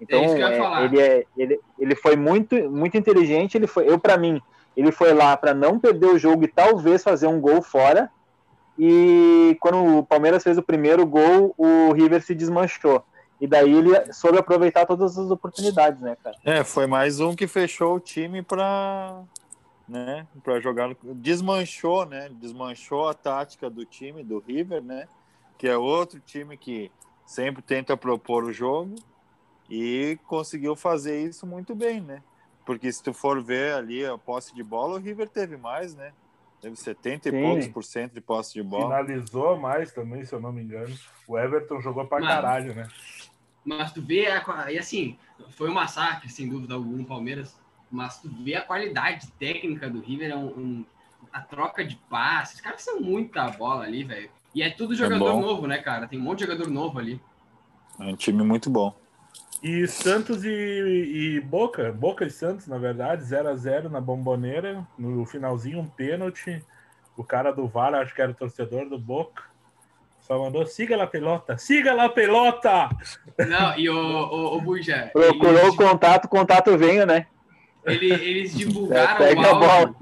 [0.00, 0.84] Então, É isso que eu ia é, falar.
[0.84, 3.56] ele, é, ele, ele foi muito, muito inteligente.
[3.56, 4.40] Ele foi, eu, para mim,
[4.76, 8.10] ele foi lá para não perder o jogo e talvez fazer um gol fora.
[8.78, 13.04] E quando o Palmeiras fez o primeiro gol, o River se desmanchou.
[13.40, 16.36] E daí ele soube aproveitar todas as oportunidades, né, cara?
[16.44, 19.22] É, foi mais um que fechou o time para
[19.88, 22.28] né, para jogar, desmanchou, né?
[22.30, 25.08] Desmanchou a tática do time do River, né?
[25.58, 26.92] Que é outro time que
[27.26, 28.94] sempre tenta propor o jogo
[29.70, 32.22] e conseguiu fazer isso muito bem, né?
[32.66, 36.12] Porque se tu for ver ali a posse de bola, o River teve mais, né?
[36.60, 37.40] Teve 70 e Sim.
[37.42, 38.84] poucos por cento de posse de bola.
[38.98, 40.94] Finalizou mais também, se eu não me engano.
[41.26, 42.32] O Everton jogou pra Mano.
[42.32, 42.86] caralho, né?
[43.64, 45.16] Mas tu vê, a, e assim,
[45.50, 47.56] foi um massacre, sem dúvida alguma, no Palmeiras.
[47.90, 50.84] Mas tu vê a qualidade técnica do River, é um, um-
[51.32, 52.56] a troca de passes.
[52.56, 54.30] Os caras são muita bola ali, velho.
[54.54, 55.40] E é tudo jogador bom.
[55.40, 56.06] novo, né, cara?
[56.08, 57.20] Tem um monte de jogador novo ali.
[57.98, 58.98] É um time muito bom.
[59.62, 64.86] E Santos e, e Boca, Boca e Santos, na verdade, 0 a 0 na bomboneira.
[64.98, 66.64] No finalzinho, um pênalti.
[67.16, 69.42] O cara do VAR, acho que era o torcedor do Boca,
[70.20, 72.88] só mandou: siga lá, pelota, siga lá, pelota!
[73.46, 77.26] Não, e o, o, o Buja, Procurou eles, o contato, o contato veio, né?
[77.84, 79.68] ele- eles divulgaram É, pega o a áudio.
[79.68, 79.94] bola.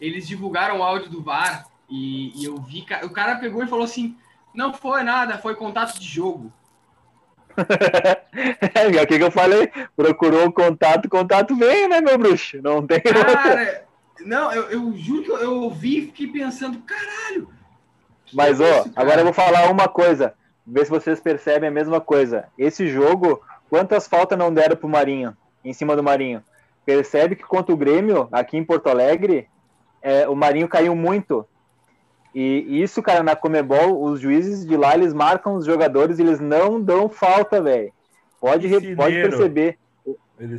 [0.00, 2.86] Eles divulgaram o áudio do VAR e, e eu vi.
[3.02, 4.16] O cara pegou e falou assim:
[4.54, 6.52] não foi nada, foi contato de jogo.
[8.74, 9.70] É o que, que eu falei?
[9.96, 12.60] Procurou o contato, contato veio, né, meu bruxo?
[12.62, 13.00] Não tem.
[13.00, 13.84] Cara,
[14.20, 17.48] não, eu, eu juro que eu- eu ouvi e fiquei pensando, caralho.
[18.32, 18.92] Mas, é ó, isso, cara?
[19.06, 20.34] agora eu vou falar uma coisa.
[20.66, 22.44] Ver se vocês percebem a mesma coisa.
[22.56, 25.36] Esse jogo, quantas faltas não deram pro Marinho?
[25.64, 26.42] Em cima do Marinho?
[26.86, 29.48] Percebe que contra o Grêmio, aqui em Porto Alegre,
[30.00, 31.46] é, o Marinho caiu muito.
[32.34, 36.38] E isso, cara, na Comebol, os juízes de lá, eles marcam os jogadores e eles
[36.38, 37.92] não dão falta, velho.
[38.40, 39.78] Pode, pode perceber.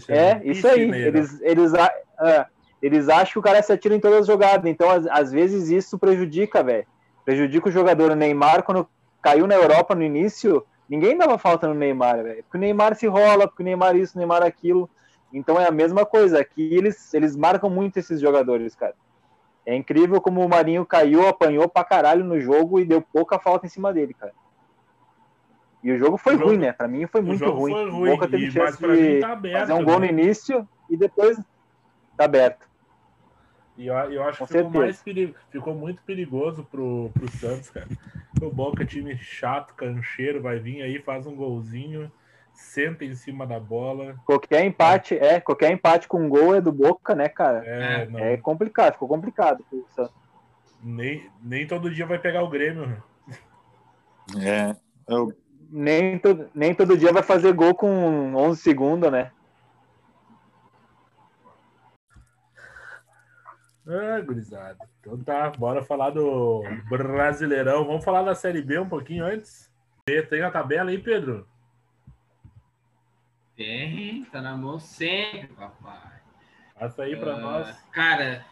[0.08, 0.92] É, isso aí.
[0.92, 2.48] Eles, eles, ah,
[2.82, 4.70] eles acham que o cara se atira em todas as jogadas.
[4.70, 6.86] Então, às, às vezes, isso prejudica, velho.
[7.24, 8.12] Prejudica o jogador.
[8.12, 8.88] O Neymar, quando
[9.22, 12.44] caiu na Europa no início, ninguém dava falta no Neymar, velho.
[12.44, 14.90] Porque o Neymar se rola, porque o Neymar isso, o Neymar aquilo.
[15.34, 16.40] Então é a mesma coisa.
[16.40, 18.94] Aqui eles, eles marcam muito esses jogadores, cara.
[19.66, 23.66] É incrível como o Marinho caiu, apanhou pra caralho no jogo e deu pouca falta
[23.66, 24.34] em cima dele, cara.
[25.84, 26.72] E o jogo foi O jogo- ruim, né?
[26.74, 27.72] Pra mim foi muito jogo ruim.
[27.74, 29.60] foi O ruim, Boca teve e- chance de tá aberto.
[29.60, 30.10] fazer um gol no né?
[30.10, 31.38] início e depois
[32.18, 32.70] tá aberto.
[33.78, 37.70] E eu, eu acho Com que ficou, mais peri- ficou muito perigoso pro, pro Santos,
[37.70, 37.88] cara.
[38.42, 42.12] O Boca, time chato, cancheiro, vai vir aí, faz um golzinho,
[42.54, 44.16] senta em cima da bola.
[44.26, 47.64] Qualquer empate, é, qualquer empate com gol é do Boca, né, cara?
[47.66, 49.64] É, É, não, É complicado, ficou complicado.
[50.84, 52.88] nem, nem todo dia vai pegar o Grêmio.
[52.88, 53.02] né?
[54.40, 54.76] É.
[55.08, 55.34] Eu,
[55.70, 59.32] Nem, to, nem todo dia vai fazer gol com 11 segundos, né?
[63.88, 64.78] Ah, gurizada.
[65.00, 67.86] Então tá, bora falar do Brasileirão.
[67.86, 69.70] Vamos falar da Série B um pouquinho antes?
[70.30, 71.48] Tem a tabela aí, Pedro?
[73.56, 76.20] Tem, tá na mão sempre, papai.
[76.80, 77.80] Passa aí pra Ah, nós.
[77.92, 78.46] Cara,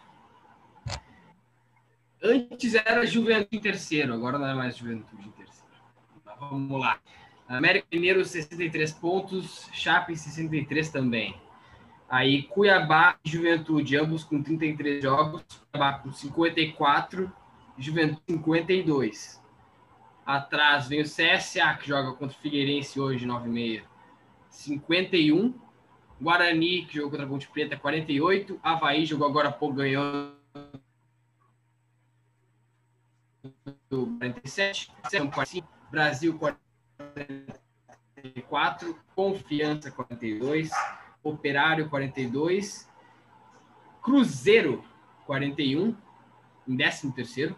[2.22, 5.70] antes era Juventude em terceiro, agora não é mais Juventude em terceiro.
[6.26, 7.00] Mas vamos lá.
[7.48, 11.36] América Mineiro, 63 pontos, Chape, 63 também.
[12.08, 17.32] Aí Cuiabá e Juventude, ambos com 33 jogos, Cuiabá com 54,
[17.78, 19.40] Juventude 52.
[20.26, 23.84] Atrás vem o CSA, que joga contra o Figueirense hoje, 9h30,
[24.50, 25.54] 51.
[26.22, 28.60] Guarani, que jogou contra a Ponte Preta, 48.
[28.62, 30.34] Havaí jogou agora pouco, ganhou
[33.90, 34.92] 47.
[35.90, 39.00] Brasil, 44.
[39.16, 40.70] Confiança, 42.
[41.24, 42.88] Operário, 42.
[44.02, 44.84] Cruzeiro,
[45.26, 45.96] 41.
[46.68, 47.56] Em 13 terceiro.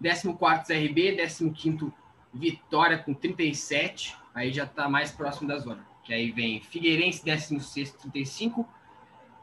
[0.00, 1.92] 14 CRB, 15
[2.32, 5.86] Vitória com 37, aí já está mais próximo da zona.
[6.04, 8.66] Que aí vem Figueirense, 16, 35,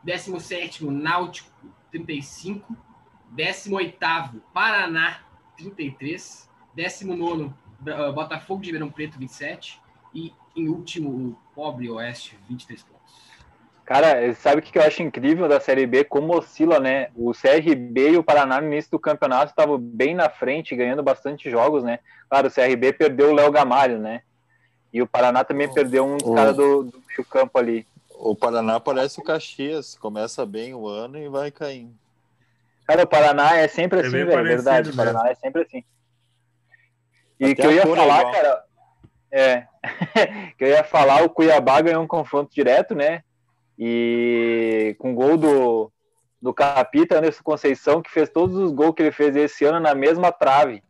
[0.04, 1.50] 17 Náutico,
[1.92, 2.76] 35,
[3.32, 3.98] 18
[4.54, 5.20] Paraná,
[5.58, 7.54] 33, 19
[8.14, 9.80] Botafogo de Ribeirão Preto, 27
[10.14, 13.36] e em último o Pobre Oeste, 23 pontos.
[13.84, 16.04] Cara, sabe o que eu acho incrível da Série B?
[16.04, 17.10] Como oscila, né?
[17.16, 21.52] O CRB e o Paraná no início do campeonato estavam bem na frente, ganhando bastante
[21.52, 22.00] jogos, né?
[22.28, 24.24] Claro, o CRB perdeu o Léo Gamalho, né?
[24.96, 27.86] E o Paraná também perdeu um dos caras do, do meio campo ali.
[28.12, 31.94] O Paraná parece o Caxias, começa bem o ano e vai caindo.
[32.88, 34.92] Cara, o Paraná é sempre assim, é velho, verdade.
[34.92, 35.84] O Paraná é sempre assim.
[37.38, 38.64] E Até que eu ia é falar, cara,
[39.30, 39.68] é,
[40.58, 43.22] que eu ia falar, o Cuiabá ganhou um confronto direto, né?
[43.78, 45.92] E com gol do,
[46.42, 49.94] do Capita Anderson Conceição, que fez todos os gols que ele fez esse ano na
[49.94, 50.82] mesma trave.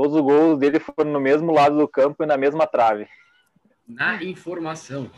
[0.00, 3.06] Todos os gols dele foram no mesmo lado do campo e na mesma trave.
[3.86, 5.10] Na informação.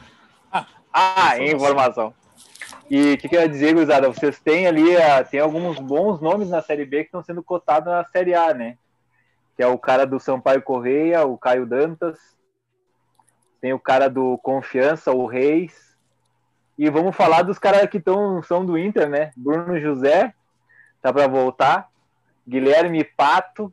[0.93, 2.13] Ah, informação.
[2.91, 4.09] E o que, que eu ia dizer, Guzada?
[4.09, 7.93] Vocês têm ali, ah, tem alguns bons nomes na Série B que estão sendo cotados
[7.93, 8.77] na Série A, né?
[9.57, 12.19] Que é o cara do Sampaio Correia, o Caio Dantas.
[13.61, 15.97] Tem o cara do Confiança, o Reis.
[16.77, 19.31] E vamos falar dos caras que tão, são do Inter, né?
[19.37, 20.35] Bruno José,
[21.01, 21.89] tá para voltar.
[22.45, 23.73] Guilherme Pato,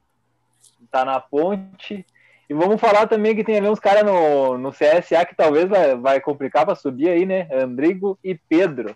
[0.92, 2.06] tá na ponte.
[2.50, 5.96] E vamos falar também que tem ali uns caras no, no CSA que talvez vai,
[5.96, 7.48] vai complicar para subir aí, né?
[7.52, 8.96] Andrigo e Pedro.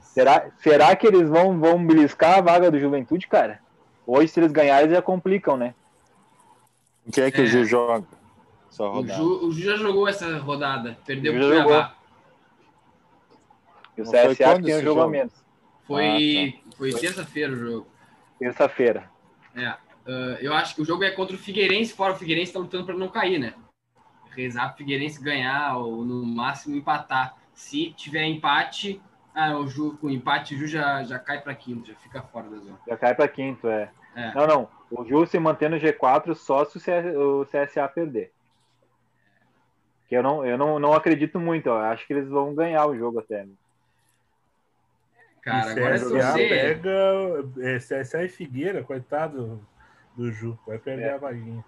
[0.00, 3.60] Será, será que eles vão, vão beliscar a vaga do Juventude, cara?
[4.06, 5.74] Hoje, se eles ganharem, já complicam, né?
[7.06, 7.44] O que é que é.
[7.44, 8.06] o Ju joga?
[8.78, 10.98] O Ju, o Ju, já jogou essa rodada.
[11.06, 11.94] Perdeu o Cuiabá.
[13.96, 15.32] E o CSA que tem um jogo a menos.
[15.86, 16.76] Foi, ah, tá.
[16.76, 17.86] foi terça-feira o jogo.
[18.38, 19.10] Terça-feira.
[19.54, 19.74] É.
[20.06, 22.86] Uh, eu acho que o jogo é contra o Figueirense, fora o Figueirense está lutando
[22.86, 23.54] para não cair, né?
[24.30, 27.36] Rezar para o Figueirense ganhar ou no máximo empatar.
[27.52, 29.00] Se tiver empate,
[29.34, 32.48] ah, o Ju, com empate, o Ju já, já cai para quinto, já fica fora
[32.48, 32.78] da zona.
[32.86, 33.90] Já cai para quinto, é.
[34.16, 34.34] é.
[34.34, 34.68] Não, não.
[34.90, 38.32] O Ju se mantém no G4 só se o CSA perder.
[40.08, 41.68] Que eu não, eu não, não acredito muito.
[41.68, 43.44] Eu acho que eles vão ganhar o jogo até.
[43.44, 43.52] Né?
[45.40, 46.90] Cara, agora é CSA pega
[47.60, 49.60] é, CSA e Figueira, coitado
[50.16, 50.58] do Ju.
[50.66, 51.12] Vai perder é.
[51.14, 51.64] a vaguinha.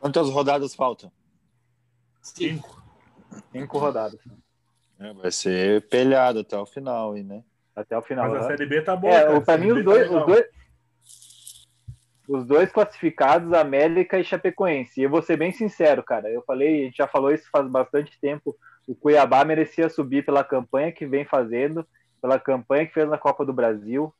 [0.00, 1.10] Quantas rodadas faltam?
[2.20, 2.82] Cinco.
[3.52, 4.20] Cinco rodadas.
[4.98, 7.42] É, vai ser pelhado até o final, aí, né?
[7.74, 8.30] Até o final.
[8.30, 9.14] Mas a Série B tá boa.
[9.14, 10.46] É, para mim, os dois, tá os dois,
[12.28, 15.00] os dois classificados, América e Chapecoense.
[15.00, 16.30] E eu vou ser bem sincero, cara.
[16.30, 18.56] Eu falei, a gente já falou isso faz bastante tempo.
[18.86, 21.86] O Cuiabá merecia subir pela campanha que vem fazendo
[22.26, 24.12] pela campanha que fez na Copa do Brasil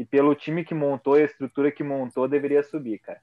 [0.00, 3.20] e pelo time que montou e a estrutura que montou, deveria subir, cara.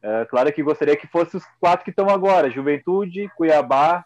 [0.00, 4.04] É, claro que gostaria que fosse os quatro que estão agora: Juventude, Cuiabá,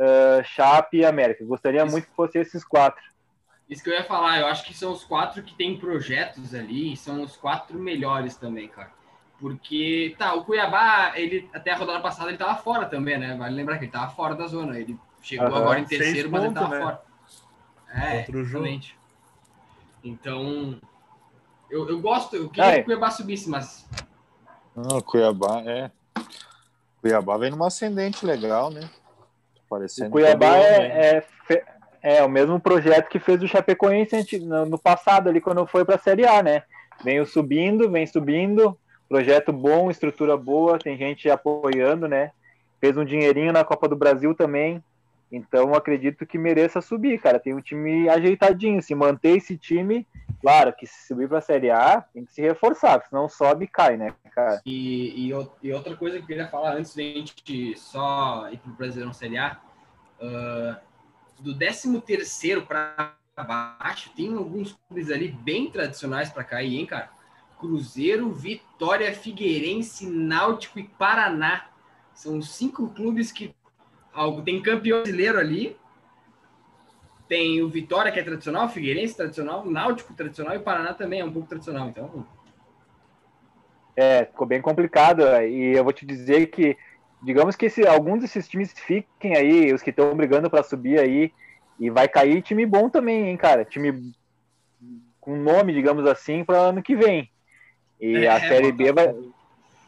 [0.00, 1.44] uh, Chape e América.
[1.44, 1.92] Gostaria Isso.
[1.92, 3.00] muito que fosse esses quatro.
[3.70, 6.94] Isso que eu ia falar, eu acho que são os quatro que têm projetos ali
[6.94, 8.90] e são os quatro melhores também, cara.
[9.38, 13.36] Porque, tá, o Cuiabá, ele até a rodada passada ele tava fora também, né?
[13.36, 14.76] Vale lembrar que ele tava fora da zona.
[14.76, 16.82] Ele chegou uhum, agora em terceiro, mas pontos, ele tava né?
[16.82, 17.02] fora.
[17.94, 18.88] É, Outro exatamente.
[18.88, 19.06] Jogo.
[20.02, 20.80] Então,
[21.70, 22.74] eu, eu gosto, eu queria é.
[22.76, 23.86] que o Cuiabá subisse, mas.
[24.74, 25.90] Não, Cuiabá é.
[27.00, 28.88] Cuiabá vem numa ascendente legal, né?
[29.68, 31.64] Parecendo o Cuiabá é, é,
[32.02, 35.98] é, o mesmo projeto que fez o Chapecoense no passado, ali, quando foi para a
[35.98, 36.62] Série A, né?
[37.02, 42.30] Vem subindo, vem subindo, projeto bom, estrutura boa, tem gente apoiando, né?
[42.80, 44.82] Fez um dinheirinho na Copa do Brasil também.
[45.30, 47.40] Então, acredito que mereça subir, cara.
[47.40, 48.80] Tem um time ajeitadinho.
[48.80, 50.06] Se manter esse time,
[50.40, 53.68] claro que se subir para a Série A, tem que se reforçar, senão sobe e
[53.68, 54.60] cai, né, cara?
[54.64, 58.58] E, e, e, outra coisa que eu queria falar antes de a gente só ir
[58.58, 59.58] para o Brasileirão Série A,
[60.20, 60.76] uh,
[61.42, 67.10] do 13 terceiro para baixo, tem alguns clubes ali bem tradicionais para cair, hein, cara?
[67.58, 71.68] Cruzeiro, Vitória, Figueirense, Náutico e Paraná.
[72.14, 73.54] São cinco clubes que
[74.16, 74.42] algo.
[74.42, 75.76] Tem campeão brasileiro ali,
[77.28, 80.94] tem o Vitória, que é tradicional, o Figueirense tradicional, o Náutico tradicional e o Paraná
[80.94, 81.88] também é um pouco tradicional.
[81.88, 82.26] Então,
[83.96, 85.22] É, ficou bem complicado.
[85.42, 86.76] E eu vou te dizer que,
[87.22, 91.32] digamos que se alguns desses times fiquem aí, os que estão brigando para subir aí,
[91.78, 93.64] e vai cair time bom também, hein, cara?
[93.64, 94.12] Time
[95.20, 97.28] com nome, digamos assim, para ano que vem.
[98.00, 99.14] E É, a Série B vai,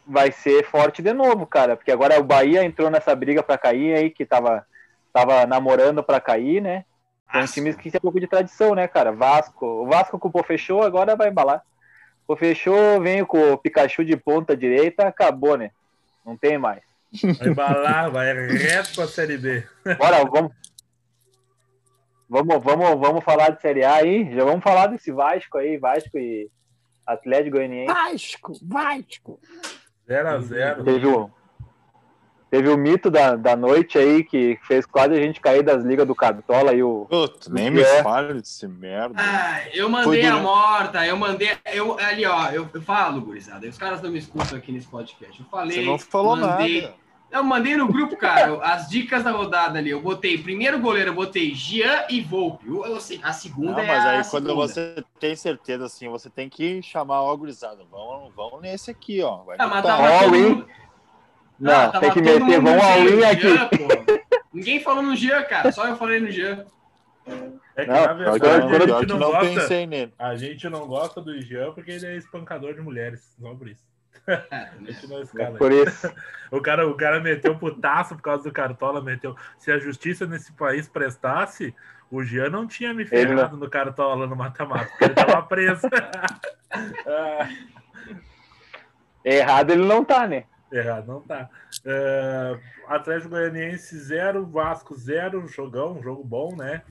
[0.09, 3.95] vai ser forte de novo, cara, porque agora o Bahia entrou nessa briga para cair
[3.95, 4.65] aí, que tava,
[5.13, 6.83] tava namorando para cair, né?
[7.31, 7.53] São Vasco.
[7.53, 9.11] times que tem um pouco de tradição, né, cara?
[9.11, 9.65] Vasco.
[9.65, 11.63] O Vasco com o Pô fechou, agora vai embalar.
[12.25, 15.69] Pô fechou, vem com o Pikachu de ponta direita, acabou, né?
[16.25, 16.81] Não tem mais.
[17.37, 19.63] Vai embalar, vai reto pra Série B.
[19.97, 20.51] Bora, vamos.
[22.27, 24.33] Vamos, vamos, vamos falar de Série A aí.
[24.33, 26.49] Já vamos falar desse Vasco aí, Vasco e
[27.05, 27.93] Atlético Goianiense.
[27.93, 29.39] Vasco, Vasco.
[30.09, 30.83] 0x0.
[30.83, 31.29] Teve o,
[32.49, 36.07] teve o mito da, da noite aí que fez quase a gente cair das ligas
[36.07, 37.05] do Cartola e o.
[37.09, 38.01] Puta, nem me É.
[38.03, 39.15] fale desse merda.
[39.17, 41.49] Ah, eu mandei a morta, eu mandei.
[41.71, 43.67] Eu, ali, ó, eu, eu falo, gurizada.
[43.67, 45.39] Os caras não me escutam aqui nesse podcast.
[45.39, 45.79] Eu falei.
[45.79, 46.93] Você não falou mandei, nada.
[47.31, 49.91] Eu mandei no grupo, cara, as dicas da rodada ali.
[49.91, 52.67] Eu botei primeiro goleiro, eu botei Jean e Volpe.
[52.67, 54.67] Eu, eu sei, a segunda Não, é mas a aí quando segunda.
[54.67, 57.83] você tem certeza assim, você tem que chamar o gurizada.
[57.91, 59.43] Vamos, vamos nesse aqui, ó.
[59.43, 60.65] Vai Ah, mas tava All todo in.
[61.59, 63.41] Não, Ah, tem que meter, vamos all in aqui.
[63.41, 63.69] Jean.
[64.51, 65.71] Ninguém falou no Jean, cara.
[65.71, 66.65] Só eu falei no Jean.
[67.75, 69.45] É que, Não, na verdade, a gente não não gosta.
[69.45, 70.13] pensei nele.
[70.17, 73.35] A gente não gosta do Jean porque ele é espancador de mulheres.
[73.39, 73.87] Só por isso.
[75.57, 76.11] Por isso.
[76.51, 79.35] O cara, o cara meteu putaço por causa do Cartola, meteu.
[79.55, 81.75] Se a justiça nesse país prestasse,
[82.09, 85.87] o Jean não tinha me ferrado no Cartola no mata-mata, porque ele tava preso.
[89.23, 90.45] Errado ele não tá, né?
[90.71, 91.49] errado, não tá.
[91.85, 96.81] É, Atlético Goianiense 0, Vasco 0, jogão, um jogo bom, né?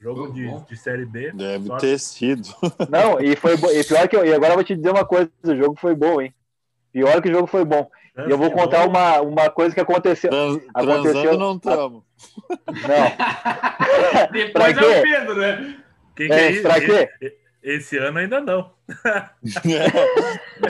[0.00, 1.32] Jogo de, de Série B.
[1.32, 2.48] Deve Só- ter sido.
[2.88, 5.30] Não, e foi e pior que eu, e agora eu vou te dizer uma coisa,
[5.44, 6.32] o jogo foi bom, hein?
[6.92, 7.88] Pior que o jogo foi bom.
[8.26, 10.30] E eu vou contar uma, uma coisa que aconteceu.
[10.30, 12.02] Trans- Aconteceu- não estamos.
[12.66, 15.76] Não, Depois é o Pedro, né?
[16.16, 16.62] Quem que É, isso?
[16.62, 17.08] pra quê?
[17.22, 18.70] E- Esse ano ainda não.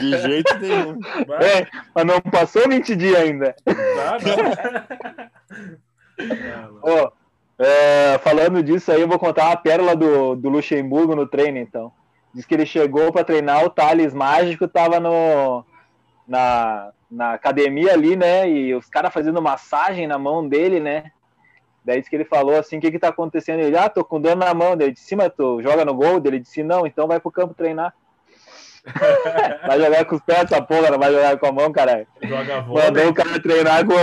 [0.01, 0.99] De jeito nenhum.
[1.27, 3.55] Mas, é, mas não passou 20 dias ainda.
[3.67, 3.75] não.
[6.19, 6.81] Mano.
[6.83, 7.11] Ó,
[7.59, 11.93] é, falando disso aí, eu vou contar uma pérola do, do Luxemburgo no treino, então.
[12.35, 15.65] Diz que ele chegou para treinar, o Thales Mágico tava no,
[16.29, 18.49] na, na academia ali, né?
[18.49, 21.11] E os caras fazendo massagem na mão dele, né?
[21.85, 23.61] Daí que ele falou assim, o que que tá acontecendo?
[23.61, 24.77] Ele, ah, tô com dor na mão.
[24.77, 26.21] Daí, de cima, tu joga no gol?
[26.23, 27.95] Ele disse, não, então vai pro campo treinar.
[29.67, 32.07] vai jogar com os pés essa porra, não vai jogar com a mão, caralho.
[32.23, 32.85] Joga vôlei.
[32.85, 33.95] Mandou o cara treinar com...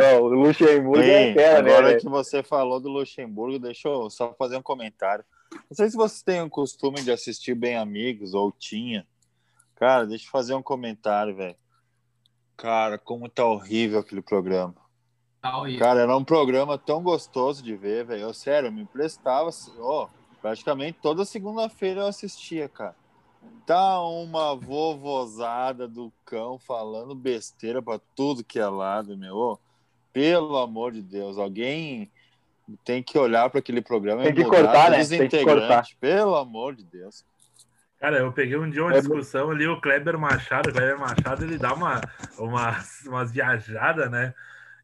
[0.00, 1.70] Ó, o Luxemburgo é Sim, fera, né?
[1.70, 2.00] agora velho?
[2.00, 5.24] que você falou do Luxemburgo, deixa eu só fazer um comentário.
[5.52, 9.06] Não sei se vocês têm o costume de assistir Bem Amigos ou tinha.
[9.76, 11.56] Cara, deixa eu fazer um comentário, velho.
[12.56, 14.74] Cara, como tá horrível aquele programa.
[15.40, 15.80] Tá horrível.
[15.80, 18.22] Cara, era um programa tão gostoso de ver, velho.
[18.22, 19.50] Eu, Sério, eu me emprestava.
[19.78, 20.08] ó,
[20.40, 22.96] praticamente toda segunda-feira eu assistia, cara.
[23.66, 29.36] Tá uma vovozada do cão falando besteira pra tudo que é lado, meu.
[29.36, 29.58] Ô,
[30.12, 32.10] pelo amor de Deus, alguém
[32.84, 35.04] tem que olhar para aquele programa Tem e que mudar cortar, né?
[35.04, 35.94] Tem que integrantes.
[36.00, 37.24] Pelo amor de Deus.
[37.98, 41.44] Cara, eu peguei um dia uma É discussão ali, o Kleber Machado, o Kleber Machado,
[41.44, 42.00] ele dá uma,
[42.38, 44.34] umas, umas viajadas, né?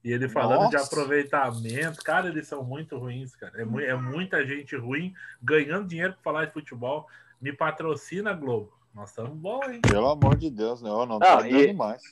[0.02, 0.86] E ele falando de Nossa.
[0.86, 3.52] aproveitamento, cara, eles são muito ruins, cara.
[3.60, 7.06] É, mu- é muita gente ruim ganhando dinheiro para falar de futebol.
[7.40, 8.72] Me patrocina, Globo.
[8.94, 9.80] Nós estamos bons, hein?
[9.82, 10.90] Pelo amor de Deus, né?
[10.90, 12.02] Ô, Não, Não, tá e- mais.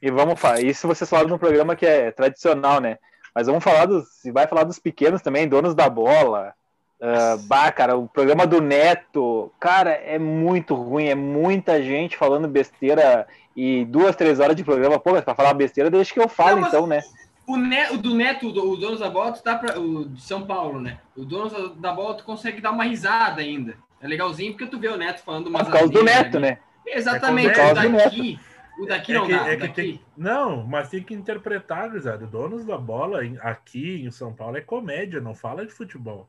[0.00, 2.98] E vamos falar, isso vocês falaram num programa que é tradicional, né?
[3.34, 4.08] Mas vamos falar dos.
[4.20, 6.54] Se vai falar dos pequenos também, donos da bola.
[7.00, 12.48] Uh, bah, cara, o programa do Neto, cara, é muito ruim, é muita gente falando
[12.48, 14.98] besteira e duas, três horas de programa.
[14.98, 17.02] Pô, mas pra falar besteira, deixa que eu falo, Não, então, né?
[17.46, 20.22] O, ne o do Neto, o, o dono da bola, tu dá pra, o de
[20.22, 20.98] São Paulo, né?
[21.14, 23.76] O dono da bola, tu consegue dar uma risada ainda.
[24.00, 26.46] É legalzinho porque tu vê o Neto falando umas Por causa do Neto, ali.
[26.46, 26.58] né?
[26.86, 27.58] Exatamente.
[27.58, 28.38] É o daqui,
[28.78, 29.48] o daqui É não que- dá.
[29.48, 29.74] é que daqui.
[29.74, 32.26] tem- Não, mas tem que interpretar, gurizada.
[32.26, 36.28] Donos da bola aqui em São Paulo é comédia, não fala de futebol.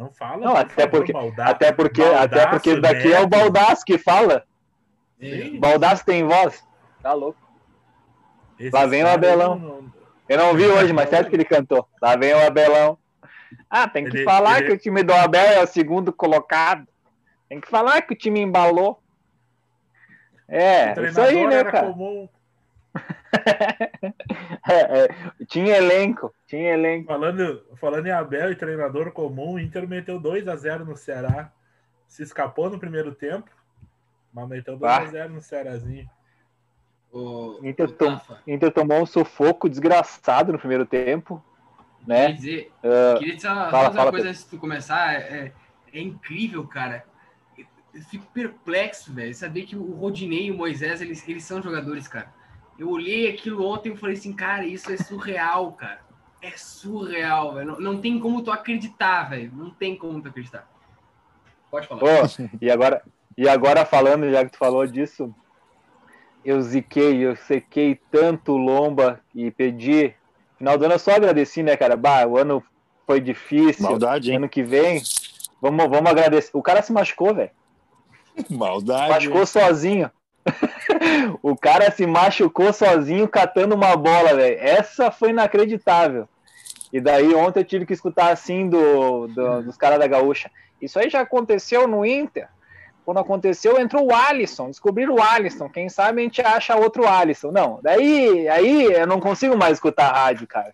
[0.00, 0.38] Não fala.
[0.38, 3.26] Não, até favor, porque- Até porque, até porque daqui é o.
[3.26, 4.44] Baldaço que fala.
[5.58, 6.64] Baldaço tem voz.
[7.02, 7.38] Tá louco.
[8.58, 9.58] Esses Lá vem o Abelão.
[9.58, 9.92] não-
[10.28, 11.86] Eu não vi hoje, mas certo que ele cantou.
[12.00, 12.96] Lá vem o Abelão.
[13.68, 16.86] Ah, tem que Ele- falar ele- que o time do Abel é o segundo colocado.
[17.48, 19.02] Tem que falar que o time embalou.
[20.48, 21.88] É, isso aí, né, cara?
[21.92, 22.28] comum.
[24.68, 25.08] É, é,
[25.46, 27.06] tinha elenco, tinha elenco.
[27.06, 31.52] Falando, falando em Abel e treinador comum, o Inter meteu 2 a 0 no Ceará.
[32.06, 33.48] Se escapou no primeiro tempo,
[34.32, 36.08] mas meteu 2 a 0 no Cearazinho.
[37.12, 41.42] Ô, Inter, ô, tom- Inter tomou um sufoco desgraçado no primeiro tempo,
[42.04, 42.32] queria né?
[42.32, 44.28] dizer, Ah, queria dizer uma, fala, só uma fala, coisa Pedro.
[44.30, 45.14] antes de tu começar.
[45.14, 45.52] É,
[45.92, 47.04] é incrível, cara.
[47.58, 49.34] Eu- Eu fico perplexo, velho.
[49.34, 52.32] Saber que o Rodinei e o Moisés, eles, eles são jogadores, cara.
[52.80, 56.00] Eu olhei aquilo ontem e falei assim, cara, isso é surreal, cara.
[56.40, 57.72] É surreal, velho.
[57.72, 59.52] Não, não tem como tu acreditar, velho.
[59.54, 60.66] Não tem como tu acreditar.
[61.70, 62.02] Pode falar.
[62.02, 63.02] Ô, e agora,
[63.36, 65.34] e agora falando, já que tu falou disso,
[66.42, 70.14] eu ziquei, eu sequei tanto Lomba e pedi.
[70.56, 71.98] Final do ano eu só agradeci, né, cara?
[71.98, 72.64] Bah, o ano
[73.06, 73.84] foi difícil.
[73.84, 74.38] Maldade, hein?
[74.38, 75.02] Ano que vem,
[75.60, 76.50] vamos, vamos agradecer.
[76.54, 77.50] O cara se machucou, velho.
[78.48, 79.10] Maldade.
[79.10, 80.10] Machucou sozinho.
[81.42, 84.58] o cara se machucou sozinho catando uma bola, velho.
[84.60, 86.28] Essa foi inacreditável.
[86.92, 90.50] E daí ontem eu tive que escutar assim do, do- dos caras da gaúcha.
[90.80, 92.48] Isso aí já aconteceu no Inter.
[93.04, 94.66] Quando aconteceu, entrou o Alisson.
[94.68, 95.68] Descobriram o Alisson.
[95.68, 97.50] Quem sabe a gente acha outro Alisson.
[97.50, 100.72] Não, daí aí eu não consigo mais escutar a rádio, cara.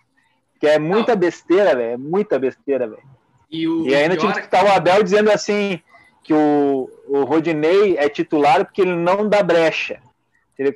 [0.58, 1.92] Que é muita besteira, velho.
[1.92, 3.02] É muita besteira, velho.
[3.50, 5.80] E, o, E ainda tive que escutar o Abel dizendo assim
[6.22, 10.00] que o, o Rodinei é titular porque ele não dá brecha.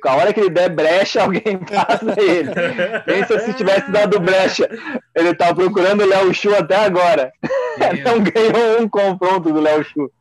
[0.05, 2.51] A hora que ele der brecha, alguém passa ele.
[3.05, 4.69] Pensa se tivesse dado brecha.
[5.15, 7.31] Ele tá procurando o Léo Chu até agora.
[8.05, 10.11] Não ganhou um confronto do Léo Chu.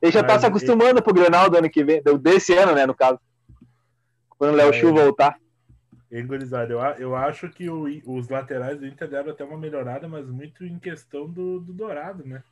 [0.00, 2.86] Ele já tá Mas se acostumando pro Grenal do ano que vem, desse ano, né,
[2.86, 3.18] no caso.
[4.30, 4.72] Quando o Léo É.
[4.72, 5.36] Chu voltar.
[6.10, 9.56] Hein, gurizada, eu, a- eu acho que o os laterais do Inter deram até uma
[9.56, 12.42] melhorada, mas muito em questão do, do Dourado, né?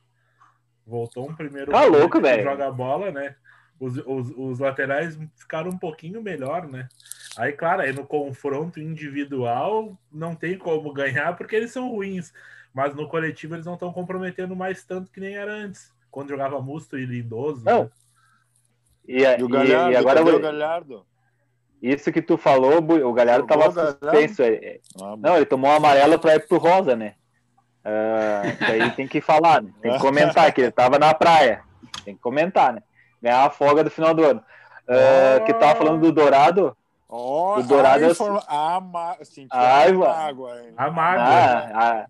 [0.86, 2.42] Voltou um primeiro Tá louco, velho.
[2.42, 3.34] joga bola, né?
[3.80, 6.86] Os, os, os laterais ficaram um pouquinho melhor, né?
[7.36, 12.30] Aí, claro, aí no confronto individual não tem como ganhar porque eles são ruins.
[12.74, 15.92] Mas no coletivo eles não estão comprometendo mais tanto que nem era antes.
[16.10, 17.64] Quando jogava Musto e Lindoso.
[17.64, 17.90] Não, né?
[19.08, 21.06] E, E o Galhardo, e agora o Galhardo?
[21.80, 23.98] isso que tu falou, o Galhardo Jogou tava o Galhardo?
[23.98, 24.42] suspenso.
[24.42, 27.14] é- Ah, Não, ele tomou um amarelo para ir pro rosa, né?
[28.60, 29.72] Aí tem que falar, né?
[29.80, 31.64] tem que comentar que ele tava na praia.
[32.04, 32.82] Tem que comentar, né?
[33.22, 34.42] Ganhar a folga do final do ano.
[34.88, 36.76] Ah, que tava falando do Dourado.
[37.08, 38.42] Ó, O Dourado a é- informa...
[38.46, 39.16] a ma...
[39.22, 40.72] Senti Ai, a mágoa, hein?
[40.76, 41.24] A mágoa.
[41.24, 42.06] Ah,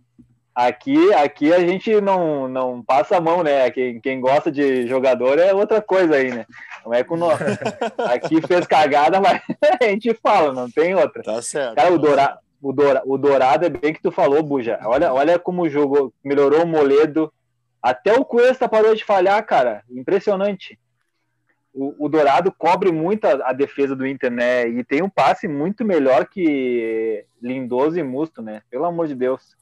[0.55, 3.71] a- aqui, aqui a gente não, não passa a mão, né?
[3.71, 6.47] Quem, quem gosta de jogador é outra coisa aí, né?
[6.85, 7.39] Não é com nós.
[8.13, 9.41] Aqui fez cagada, mas
[9.81, 11.23] a gente fala, não tem outra.
[11.23, 11.77] Tá certo.
[11.77, 14.79] Cara, o tá Dourado, o, Doura, o Dourado é bem que tu falou, Buja.
[14.85, 17.33] Olha, olha como jogou, melhorou o Moledo.
[17.83, 19.83] Até o Cuesta parou de falhar, cara.
[19.91, 20.79] Impressionante.
[21.73, 24.69] O, o Dourado cobre muito a, a defesa do Inter, né?
[24.69, 28.63] E tem um passe muito melhor que Lindoso e Musto, né?
[28.71, 29.57] Pelo amor de Deus.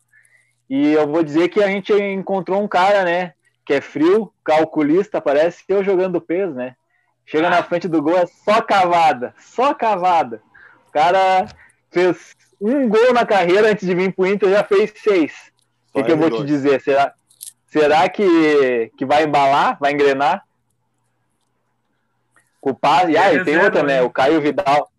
[0.69, 3.35] E eu vou dizer que a gente encontrou um cara, né?
[3.65, 6.75] Que é frio, calculista, parece eu jogando peso, né?
[7.27, 10.43] Chega na frente do gol, é só cavada, só cavada.
[10.89, 11.47] O cara
[11.91, 15.53] fez um gol na carreira antes de vir pro Inter, já fez seis.
[15.91, 16.81] O que, que eu vou te dizer?
[16.81, 17.13] Será,
[17.67, 19.79] será que, que vai embalar?
[19.79, 20.43] Vai engrenar?
[22.71, 24.03] O passe, ah, e tem reserva, outra, né?
[24.03, 24.91] O Caio Vidal.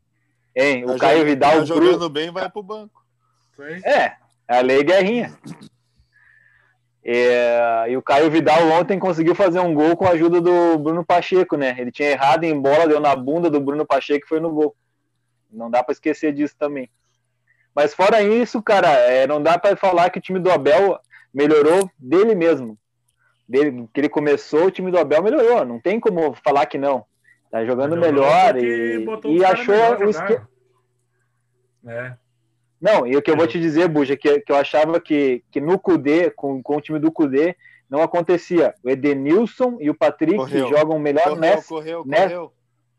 [0.56, 0.84] Hein?
[0.86, 3.04] O Tá Caio Vidal tá cru- jogando bem, vai pro banco.
[3.60, 3.82] Aí.
[3.84, 4.14] É,
[4.48, 5.38] a lei guerrinha.
[7.04, 11.04] É, e o Caio Vidal ontem conseguiu fazer um gol com a ajuda do Bruno
[11.06, 11.76] Pacheco, né?
[11.78, 14.76] Ele tinha errado em bola, deu na bunda do Bruno Pacheco e foi no gol.
[15.52, 16.90] Não dá para esquecer disso também.
[17.74, 21.00] Mas fora isso, cara, é, não dá para falar que o time do Abel
[21.34, 22.78] melhorou dele mesmo.
[23.48, 25.66] Dele, que ele começou, o time do Abel melhorou.
[25.66, 27.06] Não tem como falar que não.
[27.52, 29.06] Tá jogando Melhorou melhor e,
[29.38, 30.50] e achou melhor o esquema.
[31.88, 32.14] É.
[32.80, 35.60] Não, e o que eu vou te dizer, Buja, que, que eu achava que, que
[35.60, 37.56] no Cudê, com, com o time do Cudê,
[37.90, 38.74] não acontecia.
[38.84, 40.70] O Edenilson e o Patrick Correu.
[40.70, 41.68] jogam melhor Correu, nessa.
[41.68, 42.54] correu, nessa- correu.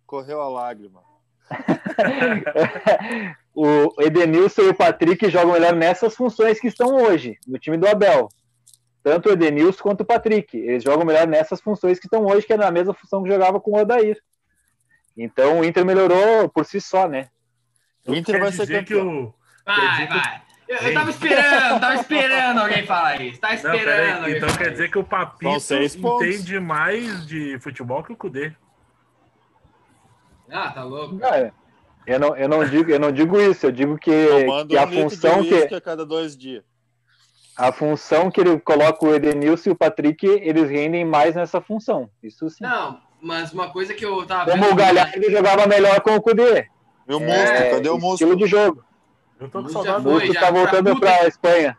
[0.07, 1.01] Correu a lágrima.
[3.55, 7.87] o Edenilson e o Patrick jogam melhor nessas funções que estão hoje, no time do
[7.89, 8.29] Abel.
[9.03, 10.57] Tanto o Edenilson quanto o Patrick.
[10.59, 13.61] Eles jogam melhor nessas funções que estão hoje, que é na mesma função que jogava
[13.61, 14.21] com o Odair.
[15.17, 17.29] Então o Inter melhorou por si só, né?
[18.07, 19.25] O Inter vai ser dizer que campeão.
[19.27, 19.35] o.
[19.65, 20.43] Vai, vai.
[20.69, 23.41] Eu, eu tava esperando, tava esperando alguém falar isso.
[23.41, 23.85] Tava Não, esperando.
[23.85, 24.11] peraí.
[24.13, 24.71] alguém Então quer isso.
[24.71, 28.53] dizer que o Papito entende mais de futebol que o Cudê.
[30.51, 31.19] Ah, tá louco.
[31.19, 31.53] Cara,
[32.07, 34.11] eu não, eu não digo, eu não digo isso, eu digo que,
[34.47, 36.65] Tomando que a um função que a cada dois dias.
[37.57, 42.11] a função que ele coloca o Edenilson e o Patrick, eles rendem mais nessa função.
[42.23, 42.65] Isso sim.
[42.65, 46.69] Não, mas uma coisa que eu tava Como o Galhardo jogava melhor com o Cudê.
[47.09, 48.37] E o É, Musto, cadê o estilo Musto?
[48.37, 48.85] de jogo.
[49.39, 51.79] Eu tô com saudade O Musto tá pra voltando puta pra Espanha.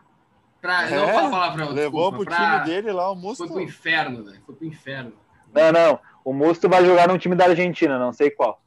[0.60, 3.38] Pra, não É, fala palavrão, Levou desculpa, pro pra- time dele lá o Musto.
[3.44, 4.40] Foi pro inferno, velho.
[4.46, 5.12] Foi pro inferno.
[5.52, 6.00] Não, não.
[6.24, 8.60] O Musto vai jogar num time da Argentina, não sei qual.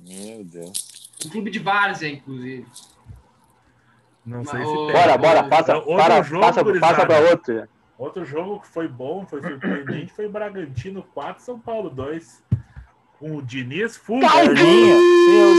[0.00, 1.10] Meu Deus.
[1.24, 2.66] Um clube de várzea, inclusive.
[4.26, 4.72] Não Mas sei se.
[4.92, 6.94] Bora, bora, passa, Outro para, jogo, passa, gurizada.
[6.94, 7.68] passa pra outro.
[7.98, 12.44] Outro jogo que foi bom, foi surpreendente, foi Bragantino 4, São Paulo 2.
[13.18, 14.20] Com o Diniz full.
[14.20, 14.94] Perninha.
[15.28, 15.58] Deus.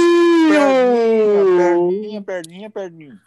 [0.49, 3.19] Perninha, perninha, perninha, perninha.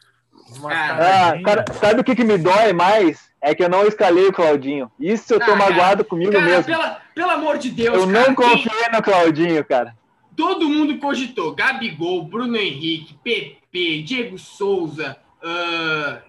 [0.67, 3.31] Ah, cara, sabe o que, que me dói mais?
[3.41, 4.91] É que eu não escalei o Claudinho.
[4.99, 5.71] Isso eu tô Ah, cara.
[5.71, 6.65] magoado comigo Cara, mesmo.
[6.65, 8.13] pela, pelo amor de Deus, Eu cara.
[8.13, 9.95] não quem- confiei no Claudinho, cara.
[10.37, 11.55] todo mundo cogitou.
[11.55, 15.17] Gabigol, Bruno Henrique, PP, Diego Souza.
[15.45, 16.23] ah,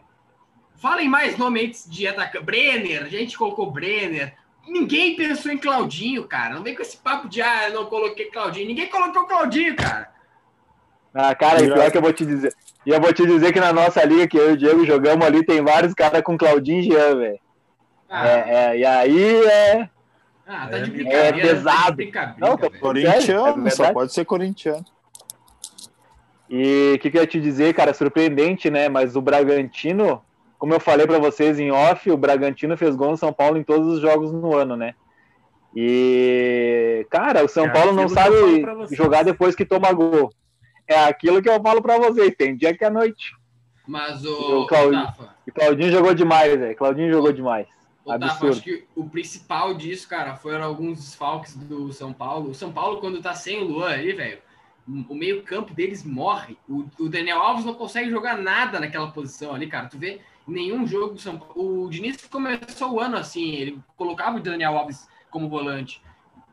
[0.84, 2.43] falem mais nomes de atacante.
[2.43, 4.34] Brenner, a gente colocou Brenner.
[4.67, 6.55] Ninguém pensou em Claudinho, cara.
[6.55, 8.67] Não vem com esse papo de, ah, eu não coloquei Claudinho.
[8.67, 10.11] Ninguém colocou Claudinho, cara.
[11.13, 12.53] Ah, cara, e pior que eu vou te dizer.
[12.86, 15.25] E eu vou te dizer que na nossa liga, que eu e o Diego jogamos
[15.25, 17.39] ali, tem vários caras com Claudinho e Jean, velho.
[18.09, 19.89] Ah, É, é, e aí é.
[20.45, 21.27] ah, tá É de brincadeira.
[21.27, 21.95] é tá de pesado.
[21.95, 22.79] brincadeira, Não, velho.
[22.79, 24.86] Corintiano, É só pode ser corintiano.
[26.49, 27.93] E o que, que eu ia te dizer, cara?
[27.93, 28.89] Surpreendente, né?
[28.89, 30.21] Mas o Bragantino,
[30.64, 33.66] como eu falei pra vocês em off, o Bragantino fez gol no São Paulo em
[33.66, 34.95] todos os jogos no ano, né?
[35.76, 38.34] E, cara, o São É Paulo não sabe
[38.91, 40.32] jogar depois que toma gol.
[40.88, 42.34] É aquilo que eu falo pra vocês.
[42.38, 43.34] Tem dia que é noite.
[43.86, 45.03] Mas o, O Claudinho.
[45.05, 46.78] Tafa, E Claudinho jogou demais, velho.
[46.78, 47.68] Claudinho jogou demais.
[48.05, 48.53] o Tafa, Absurdo.
[48.53, 52.51] acho que o principal disso, cara, foram alguns desfalques do São Paulo.
[52.51, 54.38] O São Paulo, quando tá sem o Luan aí, velho,
[55.09, 56.57] o meio-campo deles morre.
[56.70, 59.88] O, o Daniel Alves não consegue jogar nada naquela posição ali, cara.
[59.89, 61.86] Tu vê nenhum jogo do São Paulo.
[61.86, 66.02] O Diniz começou o ano assim, ele colocava o Daniel Alves como volante.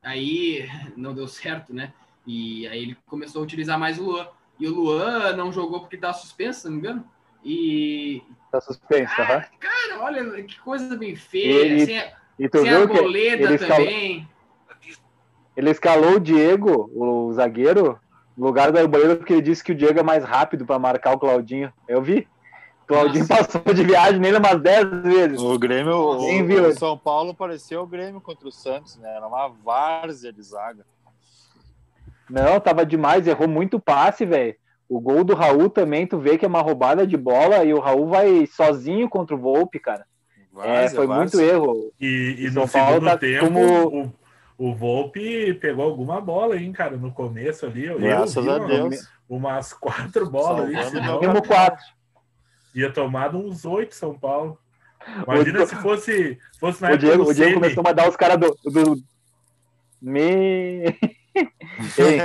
[0.02, 1.92] Aí não deu certo, né?
[2.26, 4.28] E aí ele começou a utilizar mais o Luan.
[4.58, 7.04] E o Luan não jogou porque tá suspenso, se não me engano.
[7.44, 8.22] E.
[8.52, 9.44] Tá suspenso, Ah, aham.
[9.58, 11.64] cara, olha que coisa bem feia.
[11.64, 14.28] Ele- sem a, E tu sem a viu que boleta ele escalou, também.
[15.56, 17.98] ele escalou o Diego, o zagueiro,
[18.36, 21.14] no lugar do Arboleda, porque ele disse que o Diego é mais rápido pra marcar
[21.14, 21.72] o Claudinho.
[21.88, 22.26] Eu vi.
[22.90, 23.58] Claudinho Nossa.
[23.58, 25.40] passou de viagem nele umas 10 vezes.
[25.40, 26.68] O Grêmio, o, viu.
[26.68, 29.14] o São Paulo pareceu o Grêmio contra o Santos, né?
[29.16, 30.84] Era uma várzea de zaga.
[32.28, 34.54] Não, tava demais, errou muito passe, velho.
[34.88, 37.78] O gol do Raul também, tu vê que é uma roubada de bola e o
[37.80, 40.04] Raul vai sozinho contra o Volpe, cara.
[40.58, 41.40] é, Várzea, foi várzea.
[41.40, 41.92] muito erro.
[42.00, 44.12] E, e O no São Paulo segundo tá tempo, como-
[44.58, 47.86] o, o Volpe pegou alguma bola, hein, cara, no começo ali.
[47.86, 49.08] Eu, Graças eu vi a Deus.
[49.28, 51.84] umas quatro bolas ali, Salvando senão Mínimo quatro.
[52.74, 54.58] Ia tomado uns oito São Paulo.
[55.26, 58.08] Imagina O- se fosse, fosse na O época Diego, do o Diego começou a mandar
[58.08, 59.02] os caras do, do.
[60.00, 60.84] Me...
[61.98, 62.20] Ei,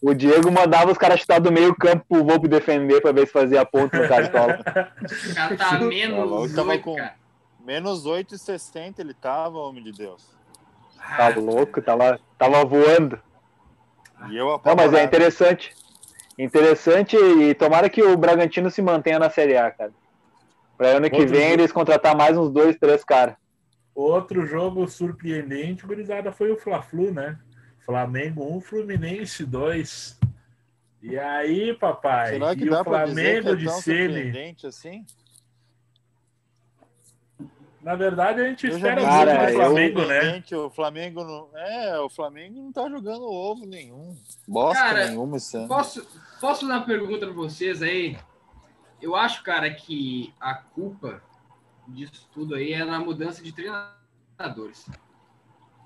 [0.00, 3.32] o Diego mandava os caras chutar do meio campo pro Volpe defender pra ver se
[3.32, 4.58] fazia ponto no cartola.
[5.02, 6.96] O cara tá menos tava oito, com-.
[7.64, 10.28] Menos 8,60 ele tava, homem de Deus.
[11.16, 13.20] Tá louco, tava, tava voando.
[14.30, 15.74] E eu Não, mas é interessante.
[16.38, 19.92] Interessante e tomara que o Bragantino se mantenha na Série A, cara.
[20.76, 21.52] Pra ano que Outro vem jogo.
[21.52, 23.36] eles contratar mais uns dois, três caras.
[23.94, 27.38] Outro jogo surpreendente, gurizada, foi o Fla-Flu, né?
[27.84, 30.18] Flamengo 1, Fluminense 2.
[31.02, 32.30] E aí, papai?
[32.30, 35.04] Será que e dá o pra dizer que Flamengo é de tão surpreendente assim?
[37.82, 40.04] Na verdade, a gente Eu espera vi muito Cara, do eu- Flamengo, né?
[40.14, 41.48] surpreendente, O Flamengo não.
[41.58, 44.16] É, o Flamengo não tá jogando ovo nenhum.
[44.46, 45.68] Bosta Cara, nenhuma ano.
[45.68, 46.06] Posso,
[46.40, 48.16] posso fazer uma pergunta pra vocês aí?
[49.00, 51.20] Eu acho, cara, que a culpa
[51.88, 54.88] disso tudo aí é na mudança de treinadores.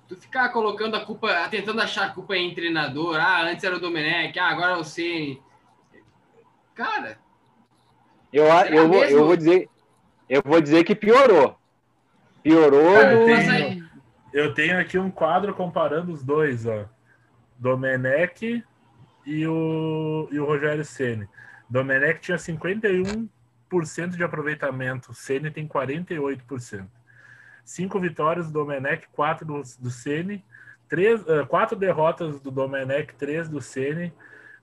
[0.07, 3.81] Tu ficar colocando a culpa, tentando achar a culpa em treinador, ah, antes era o
[3.81, 5.43] Domenech, ah, agora é o Ceni.
[6.75, 7.19] Cara,
[8.33, 9.17] Eu, eu, vou, mesmo?
[9.19, 9.71] eu vou dizer.
[10.29, 11.57] Eu vou dizer que piorou.
[12.51, 13.83] Piorou do- mas aí,
[14.33, 16.89] Eu tenho aqui um quadro comparando os dois, ó.
[17.59, 18.63] Domenech
[19.25, 21.27] e o, e o Rogério Ceni.
[21.69, 23.29] Domenech tinha 51%
[24.17, 26.87] de aproveitamento, Ceni tem 48%.
[27.65, 30.45] Cinco vitórias do Domenech, quatro do, do Ceni,
[30.89, 34.13] três, eh, quatro derrotas do Domenech, três do Ceni.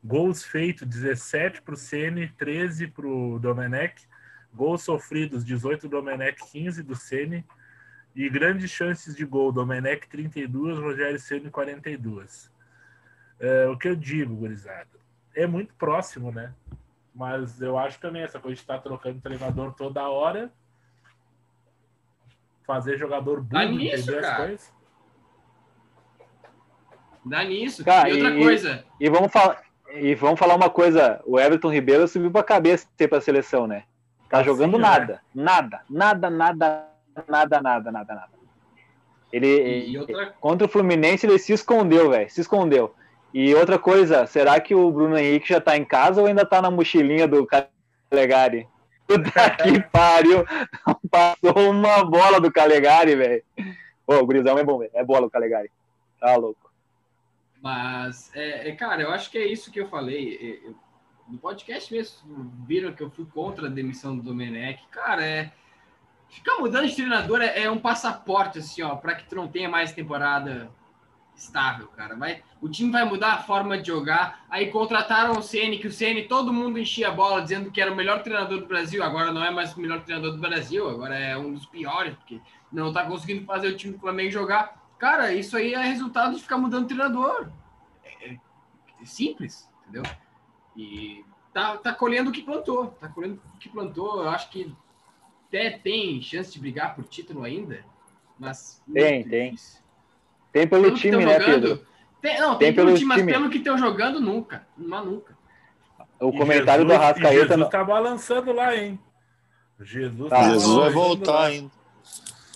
[0.02, 4.08] Gols feitos, 17 para o Ceni, 13 para o Domenech.
[4.54, 7.44] Gols sofridos, 18 do Domenech, 15 do Ceni.
[8.16, 12.52] E grandes chances de gol, Domenech 32, Rogério Ceni 42.
[13.40, 14.88] É, o que eu digo, gurizada,
[15.36, 16.54] é muito próximo, né?
[17.14, 20.52] Mas eu acho também essa coisa de estar trocando treinador toda hora,
[22.66, 24.46] fazer jogador burro, Dá nisso, entender as cara.
[24.46, 24.74] coisas.
[27.26, 27.84] dá nisso.
[27.84, 29.62] Cara, e outra e- coisa, E vamos falar.
[29.96, 33.84] E vamos falar uma coisa: o Everton Ribeiro subiu pra cabeça para a seleção, né?
[34.30, 34.88] Tá jogando né?
[34.88, 36.88] nada, nada, nada, nada,
[37.28, 38.30] nada, nada, nada, nada.
[39.32, 42.94] Ele outra contra o Fluminense ele se escondeu, velho, se escondeu.
[43.34, 46.62] E outra coisa, será que o Bruno Henrique já tá em casa ou ainda tá
[46.62, 47.48] na mochilinha do
[48.12, 48.68] Calegari?
[49.08, 50.46] Puta que pariu!
[50.86, 53.44] Não passou uma bola do Calegari, velho.
[54.06, 54.92] Ô, o Grisão é bom, velho.
[54.94, 55.72] É bola o Calegari.
[56.20, 56.72] Tá louco.
[57.62, 60.38] Mas, é, é, cara, eu acho que é isso que eu falei.
[60.64, 60.76] É, eu-
[61.28, 64.84] no podcast mesmo, viram que eu fui contra a demissão do Domenech.
[64.92, 65.52] Cara, é.
[66.30, 69.70] Ficar mudando de treinador é, é um passaporte, assim, ó, para que tu não tenha
[69.70, 70.72] mais temporada
[71.36, 72.16] estável, cara.
[72.16, 74.46] Vai, o time vai mudar a forma de jogar.
[74.50, 77.92] Aí contrataram o Ceni, que o Ceni todo mundo enchia a bola dizendo que era
[77.92, 79.04] o melhor treinador do Brasil.
[79.04, 82.40] Agora não é mais o melhor treinador do Brasil, agora é um dos piores, porque
[82.72, 84.82] não tá conseguindo fazer o time do Flamengo jogar.
[84.98, 87.50] Cara, isso aí é resultado de ficar mudando treinador.
[88.04, 88.34] É,
[89.02, 90.04] é simples, entendeu?
[90.76, 92.88] E tá, tá colhendo o que plantou.
[93.00, 94.24] Tá colhendo o que plantou.
[94.24, 94.74] Eu acho que
[95.54, 97.80] até tem chance de brigar por título ainda,
[98.40, 98.82] mas.
[98.92, 99.52] Tem, tem.
[99.52, 99.82] difícil.
[100.52, 101.88] Tem pelo Pelo time, né, jogando, Pedro?
[102.22, 103.32] Tem, não, Tem tem, pelo pelo time, mas time.
[103.34, 104.66] pelo que estão jogando, nunca.
[104.78, 105.38] Mas nunca.
[106.20, 107.40] O E comentário do Jesus- e Arrascaeta.
[107.42, 109.00] Jesus não- tá balançando lá, hein?
[109.82, 111.72] Jesus, Ah, tá Jesus vai voltar ainda.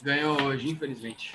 [0.02, 1.32] Ganhou hoje, infelizmente.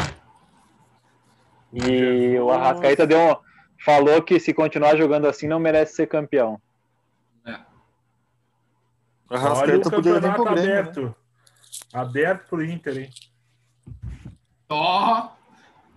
[1.73, 3.37] E o Arrascaeta deu um-
[3.85, 6.61] falou que se continuar jogando assim não merece ser campeão.
[7.45, 7.67] O Olha
[9.31, 11.15] o Arrascaeta podia vir campeonato pro Grêmio, né?
[11.93, 12.49] Aberto.
[12.49, 13.11] Pro Inter, hein?
[14.69, 15.29] Ó.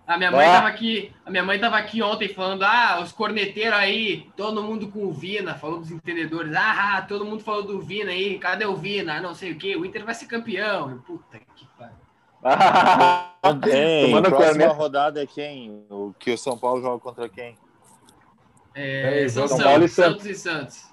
[0.06, 0.52] A minha mãe Ah.
[0.52, 4.86] tava aqui, a minha mãe tava aqui ontem falando: "Ah, os corneteiros aí, todo mundo
[4.88, 6.54] com o Vina", falou dos entendedores.
[6.54, 9.20] "Ah, todo mundo falou do Vina aí, cadê o Vina?
[9.20, 9.74] Não sei o quê.
[9.74, 10.90] O Inter vai ser campeão".
[10.92, 11.96] Eu, Puta que pariu.
[13.72, 14.72] Ei, Tomando a próxima corneta.
[14.74, 15.84] rodada é quem?
[15.90, 17.56] O que o São Paulo joga contra quem?
[18.76, 20.84] É, É, São São Paulo e Santos, Santos e Santos.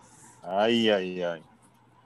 [0.42, 1.42] Ai, ai, ai.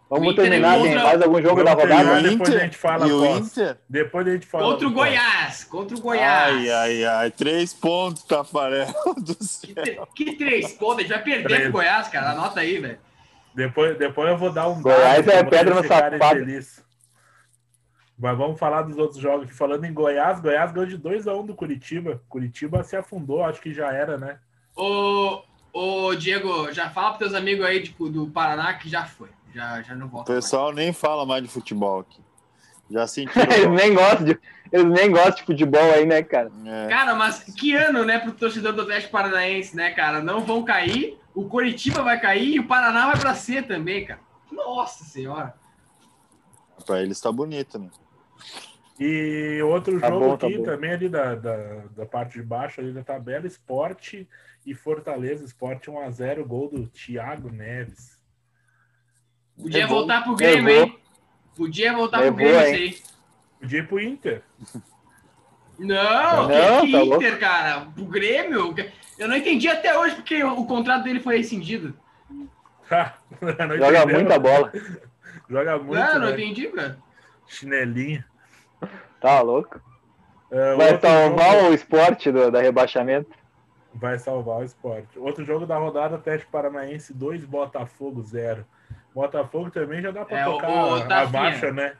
[0.09, 2.11] Vamos Inter terminar, tem contra- mais algum jogo Vamos da rodada?
[2.19, 2.55] O depois Inter?
[2.55, 3.47] a gente fala e o após.
[3.47, 3.77] Inter?
[3.89, 4.63] Depois a gente fala.
[4.71, 6.55] Contra o Goiás, contra o Goiás.
[6.55, 7.31] Ai, ai, ai.
[7.31, 8.87] Três pontos, Tafarel
[9.17, 9.73] do Que, céu.
[9.75, 10.71] tre- que três?
[10.73, 11.63] Pô, a gente vai perder Três.
[11.63, 12.31] pro Goiás, cara.
[12.31, 12.99] Anota aí, velho.
[13.53, 16.39] Depois, depois eu vou dar um Goiás dado é pedra no sapato.
[18.19, 19.43] Mas vamos falar dos outros jogos.
[19.45, 19.53] aqui.
[19.53, 22.21] Falando em Goiás, Goiás ganhou de 2x1 do Curitiba.
[22.29, 24.39] Curitiba se afundou, acho que já era, né?
[24.75, 25.41] Ô,
[25.73, 29.29] ô, Diego, já fala pros teus amigos aí de- do Paraná que já foi.
[29.53, 30.43] Já, já não O volta mais.
[30.43, 32.21] pessoal nem fala mais de futebol aqui.
[32.89, 33.51] Já sentiram.
[33.51, 34.39] Eles nem gostam de,
[34.71, 36.51] eles nem gostam de futebol aí, né, cara?
[36.65, 36.87] É.
[36.87, 40.21] Cara, mas que ano, né, pro torcedor do Atlético Paranaense, né, cara?
[40.21, 44.19] Não vão cair, o Coritiba vai cair e o Paraná vai pra C também, cara.
[44.51, 45.53] Nossa senhora.
[46.85, 47.89] Pra eles tá bonito, né?
[48.99, 50.63] E outro Tá jogo bom, tá aqui, bom.
[50.63, 51.57] também ali da, da,
[51.95, 54.27] da parte de baixo ali da tabela, Esporte
[54.65, 55.43] e Fortaleza.
[55.45, 58.16] Esporte 1x0, gol do Thiago Neves.
[59.61, 59.97] Podia Levou.
[59.99, 60.83] voltar pro Grêmio, Levou.
[60.85, 60.99] hein?
[61.55, 62.73] Podia voltar Levou, pro Grêmio hein?
[62.75, 62.97] aí.
[63.59, 64.43] Podia ir pro Inter.
[65.79, 67.87] Não, Não, que tá Inter, cara.
[67.93, 68.75] Pro Grêmio.
[69.17, 71.97] Eu não entendi até hoje porque o, contrato dele foi rescindido.
[73.77, 74.71] Joga muita bola.
[75.49, 76.31] Joga muito, não, não né?
[76.33, 76.97] entendi, cara.
[77.47, 78.23] Chinelinho.
[79.21, 79.79] Tá louco.
[80.51, 83.31] É, Vai salvar jogo- o esporte do, da rebaixamento.
[83.93, 85.17] Vai salvar o esporte.
[85.17, 88.65] Outro jogo da rodada, Atlético Paranaense 2, Botafogo 0.
[89.17, 91.95] Botafogo também já dá pra É, tocar o- o a marcha, né?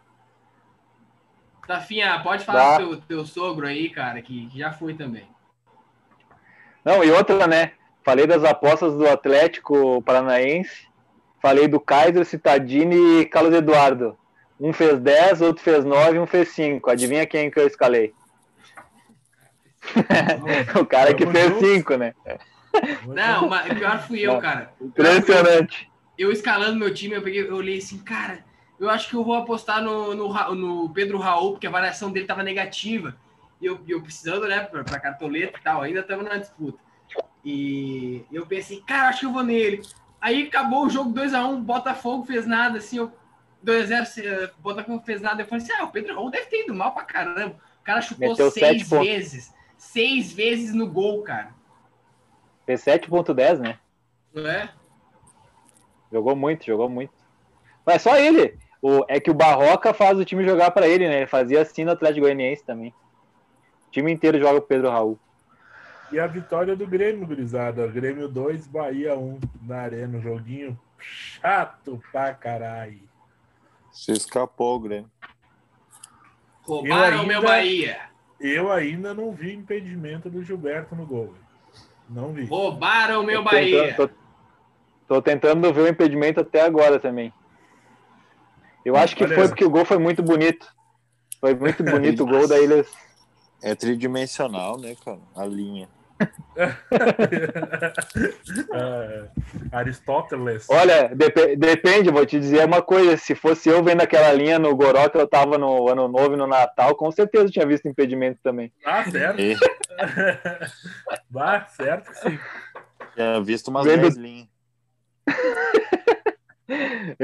[1.66, 2.76] Tafinha, pode falar Dá.
[2.78, 5.28] pro teu, teu sogro aí, cara, que, que já foi também.
[6.86, 7.72] Não, e outra, né?
[8.04, 10.88] Falei das apostas do Atlético Paranaense.
[11.42, 14.16] Falei do Kaiser, Citadini e Carlos Eduardo.
[14.60, 16.90] Um fez 10, outro fez 9, um fez 5.
[16.90, 18.14] Adivinha quem que eu escalei?
[20.80, 21.66] o cara que fez junto.
[21.66, 22.14] 5, né?
[23.08, 24.72] Não, mas pior fui eu, cara.
[24.80, 25.92] Impressionante.
[26.18, 28.44] Eu escalando meu time, eu, peguei, eu olhei assim, cara,
[28.80, 32.26] eu acho que eu vou apostar no, no, no Pedro Raul, porque a variação dele
[32.26, 33.16] tava negativa.
[33.62, 36.80] E eu, eu precisando, né, pra, pra cartoleta e tal, ainda estamos na disputa.
[37.44, 39.82] E eu pensei, cara, acho que eu vou nele.
[40.20, 43.12] Aí acabou o jogo 2x1, Botafogo fez nada, assim, eu
[43.66, 45.42] 2x0, eh, Botafogo fez nada.
[45.42, 47.56] Eu falei assim, ah, o Pedro Raul deve ter ido mal pra caramba.
[47.80, 49.54] O cara chutou Meteu seis vezes.
[49.78, 51.56] Seis vezes no gol, cara.
[52.66, 53.80] Fez 7.10, né?
[54.34, 54.70] Não é?
[56.12, 57.14] Jogou muito, jogou muito.
[57.86, 58.58] Mas só ele.
[58.82, 61.18] O, é que o Barroca faz o time jogar pra ele, né?
[61.18, 62.94] Ele fazia assim no Atlético Goianiense também.
[63.88, 65.20] O time inteiro joga pro Pedro Raul.
[66.12, 67.86] E a vitória do Grêmio, gurizada.
[67.88, 70.18] Grêmio 2, Bahia 1 na arena.
[70.18, 73.02] Um joguinho chato pra caralho.
[73.92, 75.10] Se escapou, Grêmio.
[76.64, 78.00] Roubaram Eu o meu ainda- Bahia.
[78.40, 81.34] Eu ainda não vi impedimento do Gilberto no gol.
[82.08, 82.46] Não vi.
[82.46, 83.88] Roubaram o meu Tô Bahia.
[83.90, 84.16] tentando, tô-
[85.08, 87.34] tô tentando ver o impedimento até agora também.
[88.86, 90.68] Eu acho que foi porque o gol foi muito bonito.
[91.42, 92.88] Foi muito bonito o gol, daí eles.
[93.62, 95.20] É tridimensional, né, cara?
[95.36, 95.90] A linha.
[98.72, 99.28] Ah,
[99.78, 100.66] Aristóteles.
[100.70, 103.18] Olha, depe- depende, vou te dizer uma coisa.
[103.18, 106.48] Se fosse eu vendo aquela linha no Gorota, eu tava no Ano Novo e no
[106.48, 108.72] Natal, com certeza eu tinha visto impedimento também.
[108.86, 109.40] Ah, certo.
[109.40, 109.56] E
[111.30, 112.40] Bah, certo que sim.
[113.14, 114.48] tinha visto umas Vendo- 10 linhas.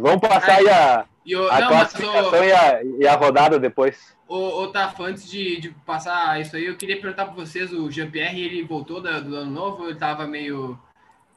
[0.00, 4.16] Vamos passar aí a, E o, a não, classificação e, a, e a rodada depois.
[4.28, 7.90] o, o Tafa, antes de, de passar isso aí, eu queria perguntar para vocês, o
[7.90, 10.78] Jean-Pierre, ele voltou da- do ano novo ou ele tava meio,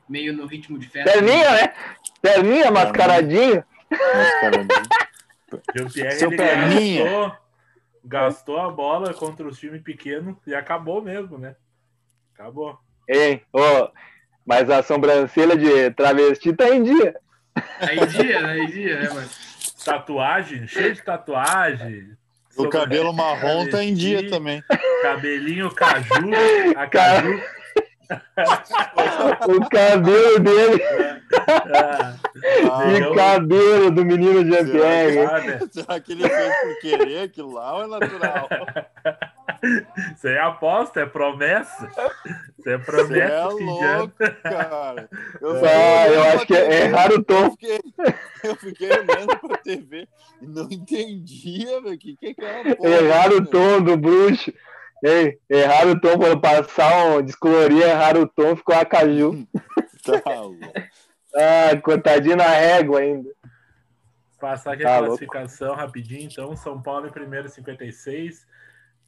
[0.08, 1.12] meio no ritmo de festa?
[1.12, 1.74] Perninha, né?
[2.22, 3.64] Perninha, mascaradinho.
[3.90, 4.90] Mascaradinho.
[5.76, 7.04] Jean-Pierre Seu ele perninha.
[7.04, 7.34] gastou,
[8.06, 11.56] gastou a bola contra os times pequenos e acabou mesmo, né?
[12.34, 12.78] Acabou.
[13.52, 13.90] Ô,
[14.46, 17.16] mas a sobrancelha de travesti tá em dia.
[17.80, 19.30] Aí dia, aí dia, né, mano?
[19.84, 22.10] Tatuagem, cheio de tatuagem.
[22.58, 24.64] O cabelo marrom tá em dia Travesti, também.
[25.02, 26.14] Cabelinho caju,
[26.76, 27.42] a caju.
[29.48, 30.84] O cabelo dele.
[31.34, 32.14] Ah,
[32.82, 33.16] Que Legal.
[33.16, 35.20] cabelo do menino Jean-Pierre.
[35.20, 35.60] ah, né?
[35.72, 38.50] Será que ele fez por querer aquilo lá ou é natural?
[40.16, 41.88] Isso aí é aposta, é promessa.
[42.58, 43.34] Isso é Você promessa.
[43.34, 44.00] é fim de ano.
[44.00, 45.10] louco, cara.
[45.40, 47.44] Eu, Ah, eu olhando acho que é errar o tom.
[47.46, 47.80] Eu fiquei,
[48.44, 50.08] eu fiquei olhando pra TV
[50.42, 51.96] e não entendia, velho.
[51.96, 52.90] O que, que é aquela porra?
[52.90, 53.48] Erraram o velho?
[53.48, 54.54] tom do bruxo.
[55.04, 59.48] Ei, erraram o tom para passar um descolorir, erraram o tom, ficou a caju.
[60.04, 60.58] Tá louco.
[61.36, 63.30] Ah, contadinho na régua ainda.
[64.40, 65.10] Passar aqui Tá a louco.
[65.18, 66.56] classificação rapidinho, então.
[66.56, 68.48] São Paulo em primeiro, 56.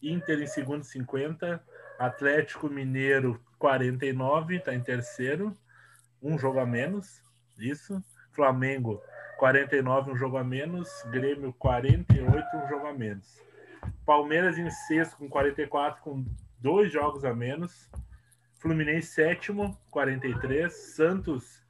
[0.04, 1.64] Inter em segundo, 50.
[1.98, 5.56] Atlético Mineiro, 49, tá em terceiro.
[6.22, 7.22] Um jogo a menos.
[7.58, 8.04] Isso.
[8.32, 9.02] Flamengo,
[9.38, 10.90] 49, um jogo a menos.
[11.12, 13.42] Grêmio, 48, um jogo a menos.
[14.06, 16.26] Palmeiras em sexto, com 44, com
[16.60, 17.90] dois jogos a menos.
[18.60, 20.74] Fluminense, sétimo, 43.
[20.74, 21.64] Santos,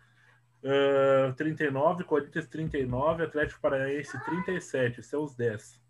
[0.64, 5.83] ah, 39, Corinthians 39, Atlético Paranaense 37, seus 10.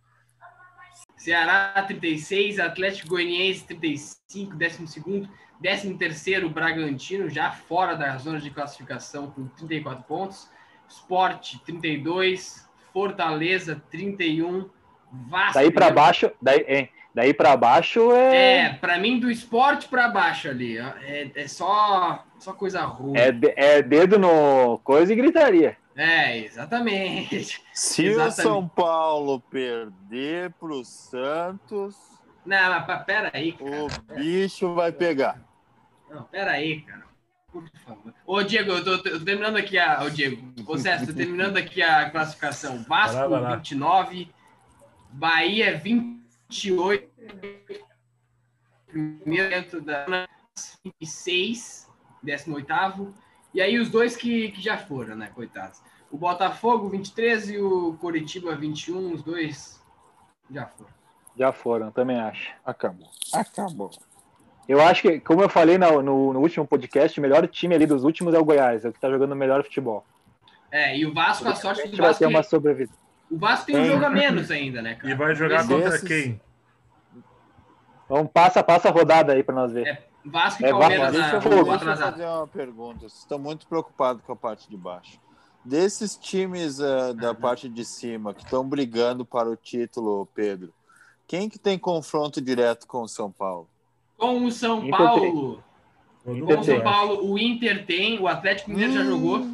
[1.23, 5.29] Ceará 36, Atlético Goianiense 35, 12º,
[5.63, 10.49] 13º Bragantino, já fora da zona de classificação com 34 pontos.
[10.89, 14.69] Sport 32, Fortaleza 31,
[15.29, 15.53] Vasco.
[15.53, 20.09] Daí para baixo, daí, hein, daí para baixo é, É, pra mim do esporte pra
[20.09, 23.13] baixo ali, é, é só, só coisa ruim.
[23.15, 23.31] é,
[23.77, 25.77] é dedo no coisa e gritaria.
[25.95, 27.61] É, exatamente.
[27.73, 28.39] Se Exatamente.
[28.39, 31.95] o São Paulo perder pro Santos,
[32.45, 33.71] Não, mas pa- pera aí, cara.
[33.85, 35.39] o bicho vai pegar.
[36.09, 37.03] Não, pera aí, cara.
[37.51, 38.13] Por favor.
[38.25, 40.01] Ô, Diego, eu tô, eu tô terminando aqui a.
[40.03, 40.51] Ô, Diego.
[40.65, 42.83] Ô, César, tô terminando aqui a classificação.
[42.83, 43.55] Vasco, Vai lá, vai lá.
[43.57, 44.33] 29.
[45.11, 47.07] Bahia, 28.
[48.87, 50.27] Primeiro dentro da
[50.83, 51.87] 26.
[52.23, 53.13] 18.
[53.53, 55.79] E aí os dois que, que já foram, né, coitados.
[56.11, 59.13] O Botafogo, 23 e o Coritiba, 21.
[59.13, 59.81] Os dois
[60.51, 60.89] já foram.
[61.35, 62.51] Já foram, também acho.
[62.65, 63.07] Acabou.
[63.33, 63.91] Acabou.
[64.67, 67.85] Eu acho que, como eu falei no, no, no último podcast, o melhor time ali
[67.85, 70.05] dos últimos é o Goiás, é o que tá jogando o melhor futebol.
[70.71, 72.19] É, e o Vasco, a sorte A do gente vai Vasco.
[72.19, 72.91] ter é- uma sobrevida.
[73.29, 75.11] O Vasco tem um jogo a menos ainda, né, cara?
[75.11, 76.41] E vai jogar Esse- contra desses- quem?
[78.05, 79.87] Então passa, passa a rodada aí para nós ver.
[79.87, 83.05] É, Vasco e É, Palmeiras na, Deixa eu, deixa eu fazer uma pergunta.
[83.05, 85.19] Estão muito preocupados com a parte de baixo.
[85.65, 90.73] Desses times ah, da parte de cima que estão brigando para o título, Pedro,
[91.27, 93.69] quem que tem confronto direto com o São Paulo?
[94.17, 95.63] Com o São Inter Paulo,
[96.23, 96.81] Todo com o São.
[96.81, 99.47] Paulo, o Inter tem, o Atlético Mineiro já jogou,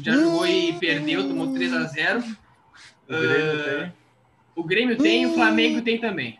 [0.00, 3.92] já jogou e perdeu, tomou 3 a 0 O Grêmio Ah, tem.
[4.56, 6.38] O Grêmio tem e o Flamengo tem também.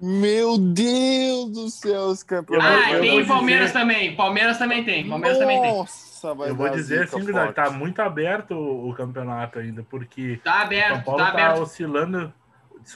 [0.00, 2.76] Meu Deus do céu, os campeonatos.
[2.76, 4.14] Eu Ah, e eu tem Palmeiras dizer- também.
[4.16, 5.08] Palmeiras também tem.
[5.08, 5.72] Palmeiras também tem.
[5.74, 7.54] Nossa, vai Eu vou dizer assim, Guilherme, forte.
[7.56, 11.62] tá muito aberto o, o campeonato ainda, porque Tá São aberto, Paulo tá tá, aberto.
[11.62, 12.32] oscilando,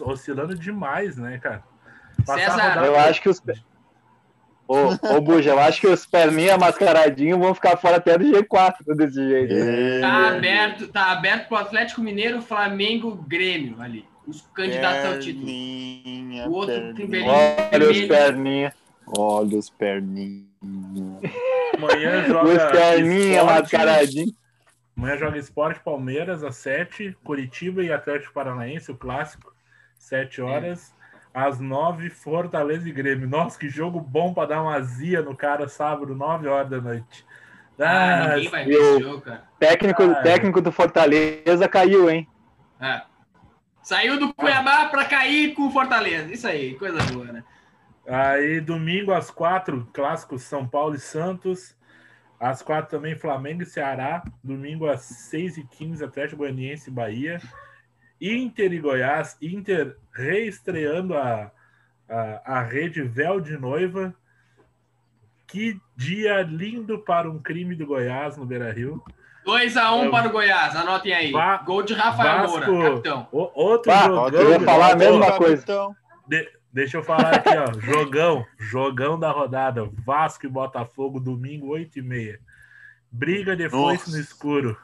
[0.03, 1.63] oscilando demais, né, cara?
[2.27, 3.41] Passar César, rodada- Eu acho que os.
[4.71, 8.95] Ô, ô Buja, eu acho que os perninha mascaradinhos vão ficar fora até do G4
[8.95, 9.53] desse jeito.
[9.53, 10.01] É.
[10.01, 14.05] Tá aberto, tá aberto pro Atlético Mineiro, Flamengo, Grêmio ali.
[14.25, 15.45] Os candidatos ao título.
[15.45, 17.33] Perninha, O outro perninha.
[17.73, 18.75] Olha os perninha.
[19.19, 20.47] Olha os perninhos.
[21.77, 24.35] Amanhã Os joga perninha Sport, mascaradinhos.
[24.97, 29.53] Amanhã joga Esporte Palmeiras às 7, Curitiba e Atlético Paranaense, o clássico,
[29.99, 30.95] 7 horas.
[31.33, 33.29] Às 9, Fortaleza e Grêmio.
[33.29, 37.25] Nossa, que jogo bom para dar uma azia no cara sábado, 9 horas da noite.
[37.79, 39.45] Ah, Ah, ninguém vai ver esse jogo, cara.
[39.59, 40.23] Técnico, Ah.
[40.23, 42.29] técnico do Fortaleza caiu, hein?
[42.81, 43.03] É.
[43.83, 46.33] Saiu do Cuiabá pra cair com o Fortaleza.
[46.33, 47.45] Isso aí, coisa boa, né?
[48.07, 51.77] Aí, domingo às quatro, clássico São Paulo e Santos.
[52.39, 54.23] Às quatro também, Flamengo e Ceará.
[54.43, 57.41] Domingo às seis e quinze, Atlético Goianiense e Bahia.
[58.21, 59.37] Inter e Goiás.
[59.41, 61.51] Inter reestreando a,
[62.09, 64.15] a, a rede Véu de Noiva.
[65.47, 69.03] Que dia lindo para um crime do Goiás no Beira-Rio.
[69.45, 71.33] 2x1 Eu- para o Goiás, anotem aí.
[71.33, 73.29] Va- Gol de Rafael Vasco- Moura, capitão.
[73.33, 74.41] O- outro Ah, jogão.
[74.41, 75.65] eu ia falar a mesma coisa.
[76.29, 77.73] De- deixa eu falar aqui, ó.
[77.81, 79.91] Jogão, jogão da rodada.
[80.05, 82.39] Vasco e Botafogo, domingo, 8h30.
[83.11, 84.77] Briga de foice no escuro.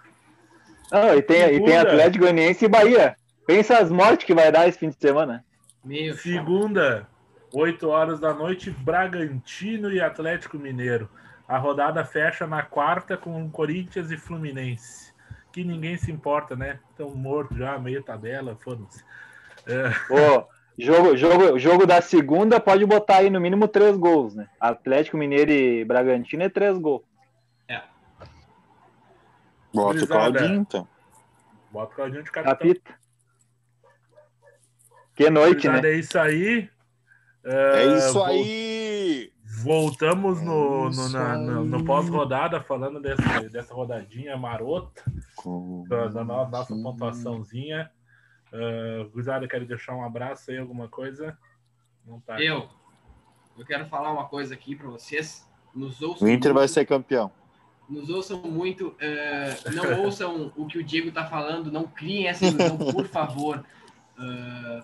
[0.91, 1.77] Não, e tem, e tem.
[1.77, 3.15] Atlético Goianiense e Bahia.
[3.47, 5.45] Pensa as mortes que vai dar esse fim de semana.
[5.85, 7.09] Meu Segunda,
[7.53, 11.09] 8 horas da noite, Bragantino e Atlético Mineiro.
[11.47, 15.15] A rodada fecha na quarta com Corinthians e Fluminense.
[15.53, 16.81] Que ninguém se importa, né?
[16.91, 19.05] Estão mortos já, meio tabela, foda-se.
[19.67, 20.45] É, Ô,
[20.77, 24.49] jogo, jogo, jogo da segunda pode botar aí no mínimo três gols, né?
[24.61, 27.03] Atlético Mineiro e Bragantino é três gols.
[29.77, 30.09] Bota o.
[30.09, 30.89] Claudinho, então.
[31.71, 32.57] bota o Claudinho de capitão.
[32.57, 33.06] Capita.
[35.17, 35.81] Que noite, né?
[35.85, 36.69] É isso aí.
[37.45, 39.33] É isso vol- aí!
[39.63, 45.03] Voltamos no, É no, isso na- no- no pós-rodada, falando dessa, dessa rodadinha marota,
[45.89, 47.91] da, da no- nossa pontuaçãozinha.
[48.53, 51.37] Uh, Gurizada, quero deixar um abraço aí, alguma coisa?
[52.07, 52.41] Não tá.
[52.41, 52.69] Eu,
[53.59, 55.47] eu quero falar uma coisa aqui para vocês.
[55.75, 57.31] Nos ouçam O Inter muito, vai ser campeão.
[57.89, 58.95] nos ouçam muito.
[59.01, 61.71] eh, não ouçam o que o Diego tá falando.
[61.73, 63.65] Não criem essa ilusão, por favor.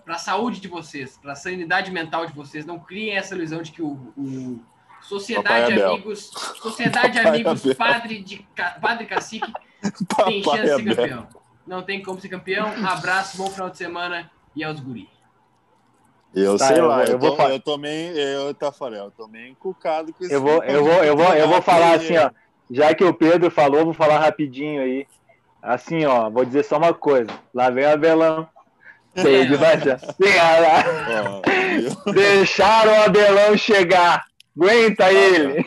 [0.03, 3.61] Para a saúde de vocês, para a sanidade mental de vocês, não criem essa ilusão
[3.61, 4.59] de que o, o
[5.01, 5.93] Sociedade Papai Abel.
[5.93, 6.31] Amigos,
[6.61, 7.75] Sociedade Papai Amigos Abel.
[7.75, 8.47] Padre de
[8.81, 9.51] Padre Cacique
[10.25, 11.27] tem chance de ser campeão.
[11.65, 12.67] Não tem como ser campeão.
[12.67, 15.09] Um abraço, bom final de semana e aos guri.
[16.33, 17.61] Eu Tá, sei eu lá, vou- eu, vou eu
[18.17, 21.47] eu, Tafarel, eu tô meio encucado com esse Eu vou, eu vou, eu vou, eu
[21.47, 22.31] vou falar assim, ó.
[22.71, 25.07] Já que o Pedro falou, vou falar rapidinho aí.
[25.61, 27.29] Assim, ó, vou dizer só uma coisa.
[27.53, 28.49] Lá vem o Abelão.
[29.15, 29.99] Sei de baixar.
[29.99, 30.83] Sim, lá.
[31.29, 31.41] ó,
[32.05, 32.13] viu?
[32.13, 34.25] Deixaram o Abelão chegar.
[34.59, 35.65] Aguenta ele.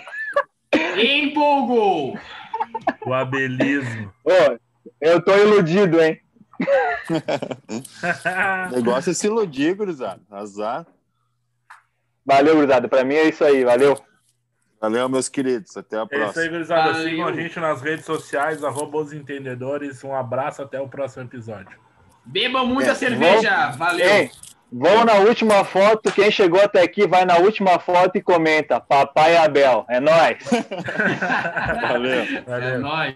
[0.96, 2.18] Empolgou!
[3.04, 4.12] O abelismo.
[4.24, 4.58] Ô,
[5.00, 6.20] eu tô iludido, hein?
[8.70, 10.20] O negócio é se iludir, gurizada.
[10.30, 10.86] Azar.
[12.24, 12.88] Valeu, gurizada.
[12.88, 13.64] Pra mim é isso aí.
[13.64, 13.96] Valeu.
[14.80, 15.76] Valeu, meus queridos.
[15.76, 16.48] Até a É isso aí, próxima.
[16.48, 16.92] gurizada.
[16.92, 17.08] Valeu.
[17.08, 20.02] Sigam a gente nas redes sociais, arroba os entendedores.
[20.02, 21.78] Um abraço, até o próximo episódio.
[22.26, 23.70] Bebam muita É, cerveja.
[23.70, 24.08] Valeu!
[24.08, 24.30] Ei,
[24.72, 26.10] vão na última foto.
[26.12, 28.80] Quem chegou até aqui vai na última foto e comenta.
[28.80, 29.84] Papai Abel.
[29.88, 30.38] É nóis.
[31.82, 32.20] Valeu.
[32.22, 32.80] É Valeu.
[32.80, 33.14] nóis.